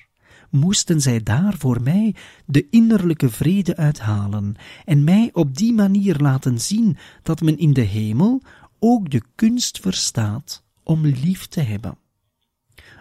moesten 0.50 1.00
zij 1.00 1.22
daar 1.22 1.54
voor 1.58 1.82
mij 1.82 2.14
de 2.46 2.66
innerlijke 2.70 3.30
vrede 3.30 3.76
uithalen 3.76 4.54
en 4.84 5.04
mij 5.04 5.30
op 5.32 5.56
die 5.56 5.72
manier 5.72 6.16
laten 6.16 6.60
zien 6.60 6.96
dat 7.22 7.40
men 7.40 7.58
in 7.58 7.72
de 7.72 7.80
hemel 7.80 8.42
ook 8.78 9.10
de 9.10 9.22
kunst 9.34 9.80
verstaat 9.80 10.62
om 10.82 11.06
lief 11.06 11.46
te 11.46 11.60
hebben. 11.60 11.98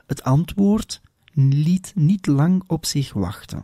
Het 0.08 0.24
antwoord 0.24 1.02
liet 1.34 1.92
niet 1.96 2.28
lang 2.28 2.64
op 2.68 2.86
zich 2.86 3.14
wachten. 3.14 3.64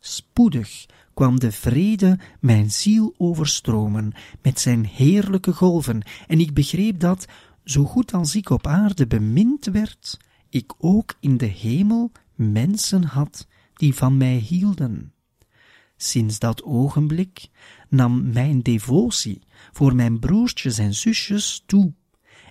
Spoedig 0.00 0.86
kwam 1.14 1.40
de 1.40 1.52
vrede 1.52 2.18
mijn 2.40 2.70
ziel 2.70 3.14
overstromen 3.16 4.12
met 4.42 4.60
zijn 4.60 4.86
heerlijke 4.86 5.52
golven, 5.52 6.02
en 6.26 6.40
ik 6.40 6.54
begreep 6.54 7.00
dat, 7.00 7.26
zo 7.64 7.84
goed 7.84 8.12
als 8.12 8.34
ik 8.34 8.50
op 8.50 8.66
aarde 8.66 9.06
bemind 9.06 9.64
werd, 9.66 10.18
ik 10.48 10.72
ook 10.78 11.14
in 11.20 11.36
de 11.36 11.46
hemel 11.46 12.12
mensen 12.34 13.04
had 13.04 13.46
die 13.74 13.94
van 13.94 14.16
mij 14.16 14.36
hielden. 14.36 15.12
Sinds 15.96 16.38
dat 16.38 16.62
ogenblik 16.62 17.48
nam 17.88 18.32
mijn 18.32 18.62
devotie 18.62 19.42
voor 19.72 19.94
mijn 19.94 20.18
broertjes 20.18 20.78
en 20.78 20.94
zusjes 20.94 21.62
toe, 21.66 21.92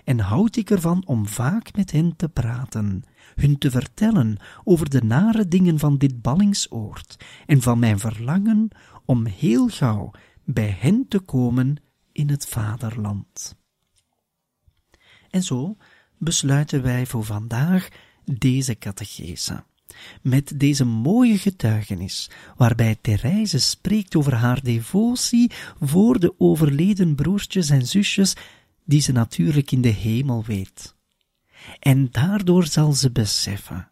en 0.04 0.18
houd 0.18 0.56
ik 0.56 0.70
ervan 0.70 1.06
om 1.06 1.26
vaak 1.26 1.76
met 1.76 1.90
hen 1.90 2.16
te 2.16 2.28
praten, 2.28 3.02
hun 3.34 3.58
te 3.58 3.70
vertellen 3.70 4.36
over 4.64 4.90
de 4.90 5.02
nare 5.02 5.48
dingen 5.48 5.78
van 5.78 5.98
dit 5.98 6.22
ballingsoord 6.22 7.24
en 7.46 7.62
van 7.62 7.78
mijn 7.78 7.98
verlangen 7.98 8.68
om 9.04 9.26
heel 9.26 9.68
gauw 9.68 10.10
bij 10.44 10.76
hen 10.80 11.08
te 11.08 11.18
komen 11.18 11.76
in 12.12 12.30
het 12.30 12.46
vaderland. 12.46 13.56
En 15.30 15.42
zo 15.42 15.76
besluiten 16.18 16.82
wij 16.82 17.06
voor 17.06 17.24
vandaag 17.24 17.88
deze 18.24 18.78
catechese. 18.78 19.64
Met 20.22 20.52
deze 20.56 20.84
mooie 20.84 21.38
getuigenis, 21.38 22.30
waarbij 22.56 22.96
Therese 23.00 23.58
spreekt 23.58 24.16
over 24.16 24.34
haar 24.34 24.62
devotie 24.62 25.50
voor 25.80 26.20
de 26.20 26.34
overleden 26.38 27.14
broertjes 27.14 27.70
en 27.70 27.86
zusjes, 27.86 28.34
die 28.84 29.00
ze 29.00 29.12
natuurlijk 29.12 29.72
in 29.72 29.80
de 29.80 29.88
hemel 29.88 30.44
weet. 30.44 30.94
En 31.78 32.08
daardoor 32.10 32.66
zal 32.66 32.92
ze 32.92 33.10
beseffen 33.10 33.88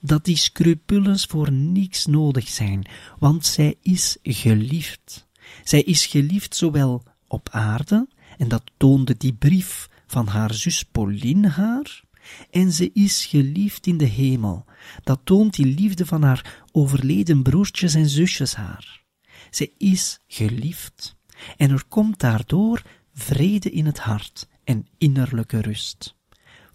dat 0.00 0.24
die 0.24 0.36
scrupules 0.36 1.24
voor 1.24 1.52
niets 1.52 2.06
nodig 2.06 2.48
zijn, 2.48 2.86
want 3.18 3.46
zij 3.46 3.74
is 3.82 4.16
geliefd. 4.22 5.26
Zij 5.64 5.82
is 5.82 6.06
geliefd 6.06 6.56
zowel 6.56 7.02
op 7.26 7.48
aarde, 7.50 8.08
en 8.38 8.48
dat 8.48 8.62
toonde 8.76 9.16
die 9.16 9.32
brief 9.32 9.88
van 10.06 10.26
haar 10.26 10.54
zus 10.54 10.82
Pauline 10.82 11.48
haar, 11.48 12.02
en 12.50 12.72
ze 12.72 12.90
is 12.92 13.26
geliefd 13.26 13.86
in 13.86 13.96
de 13.96 14.04
hemel. 14.04 14.64
Dat 15.02 15.20
toont 15.24 15.54
die 15.54 15.66
liefde 15.66 16.06
van 16.06 16.22
haar 16.22 16.64
overleden 16.72 17.42
broertjes 17.42 17.94
en 17.94 18.08
zusjes 18.08 18.54
haar. 18.54 19.04
Ze 19.50 19.72
is 19.78 20.20
geliefd, 20.26 21.16
en 21.56 21.70
er 21.70 21.84
komt 21.88 22.20
daardoor 22.20 22.82
vrede 23.14 23.70
in 23.70 23.86
het 23.86 23.98
hart 23.98 24.48
en 24.64 24.86
innerlijke 24.98 25.60
rust 25.60 26.16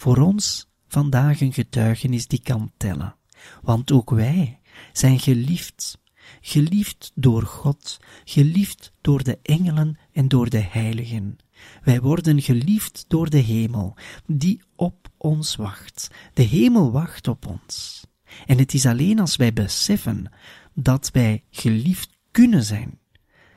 voor 0.02 0.18
ons 0.18 0.68
vandaag 0.88 1.42
een 1.42 1.54
getuigenis 1.54 2.28
die 2.28 2.42
kan 2.42 2.72
tellen, 2.78 3.16
want 3.62 3.92
ook 3.92 4.10
wij 4.10 4.60
zijn 4.94 5.20
geliefd, 5.20 5.98
geliefd 6.42 7.12
door 7.16 7.42
God, 7.42 8.00
geliefd 8.26 8.94
door 9.02 9.24
de 9.24 9.40
engelen 9.42 9.98
en 10.12 10.28
door 10.28 10.50
de 10.50 10.60
heiligen. 10.60 11.38
Wij 11.84 12.02
worden 12.02 12.42
geliefd 12.42 13.06
door 13.08 13.30
de 13.30 13.38
hemel, 13.38 13.96
die 14.26 14.62
op 14.76 15.10
ons 15.18 15.56
wacht. 15.56 16.08
De 16.34 16.42
hemel 16.42 16.92
wacht 16.92 17.28
op 17.28 17.48
ons. 17.48 18.04
En 18.46 18.58
het 18.58 18.74
is 18.74 18.86
alleen 18.86 19.20
als 19.20 19.36
wij 19.36 19.54
beseffen 19.54 20.32
dat 20.74 21.10
wij 21.12 21.44
geliefd 21.50 22.18
kunnen 22.32 22.64
zijn, 22.64 23.00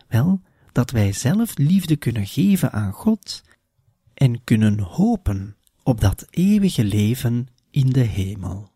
wel, 0.08 0.40
dat 0.72 0.90
wij 0.90 1.12
zelf 1.12 1.58
liefde 1.58 1.96
kunnen 1.96 2.26
geven 2.26 2.72
aan 2.72 2.92
God 2.92 3.42
en 4.14 4.44
kunnen 4.44 4.80
hopen 4.80 5.56
op 5.82 6.00
dat 6.00 6.26
eeuwige 6.30 6.84
leven 6.84 7.48
in 7.70 7.90
de 7.90 8.00
hemel. 8.00 8.73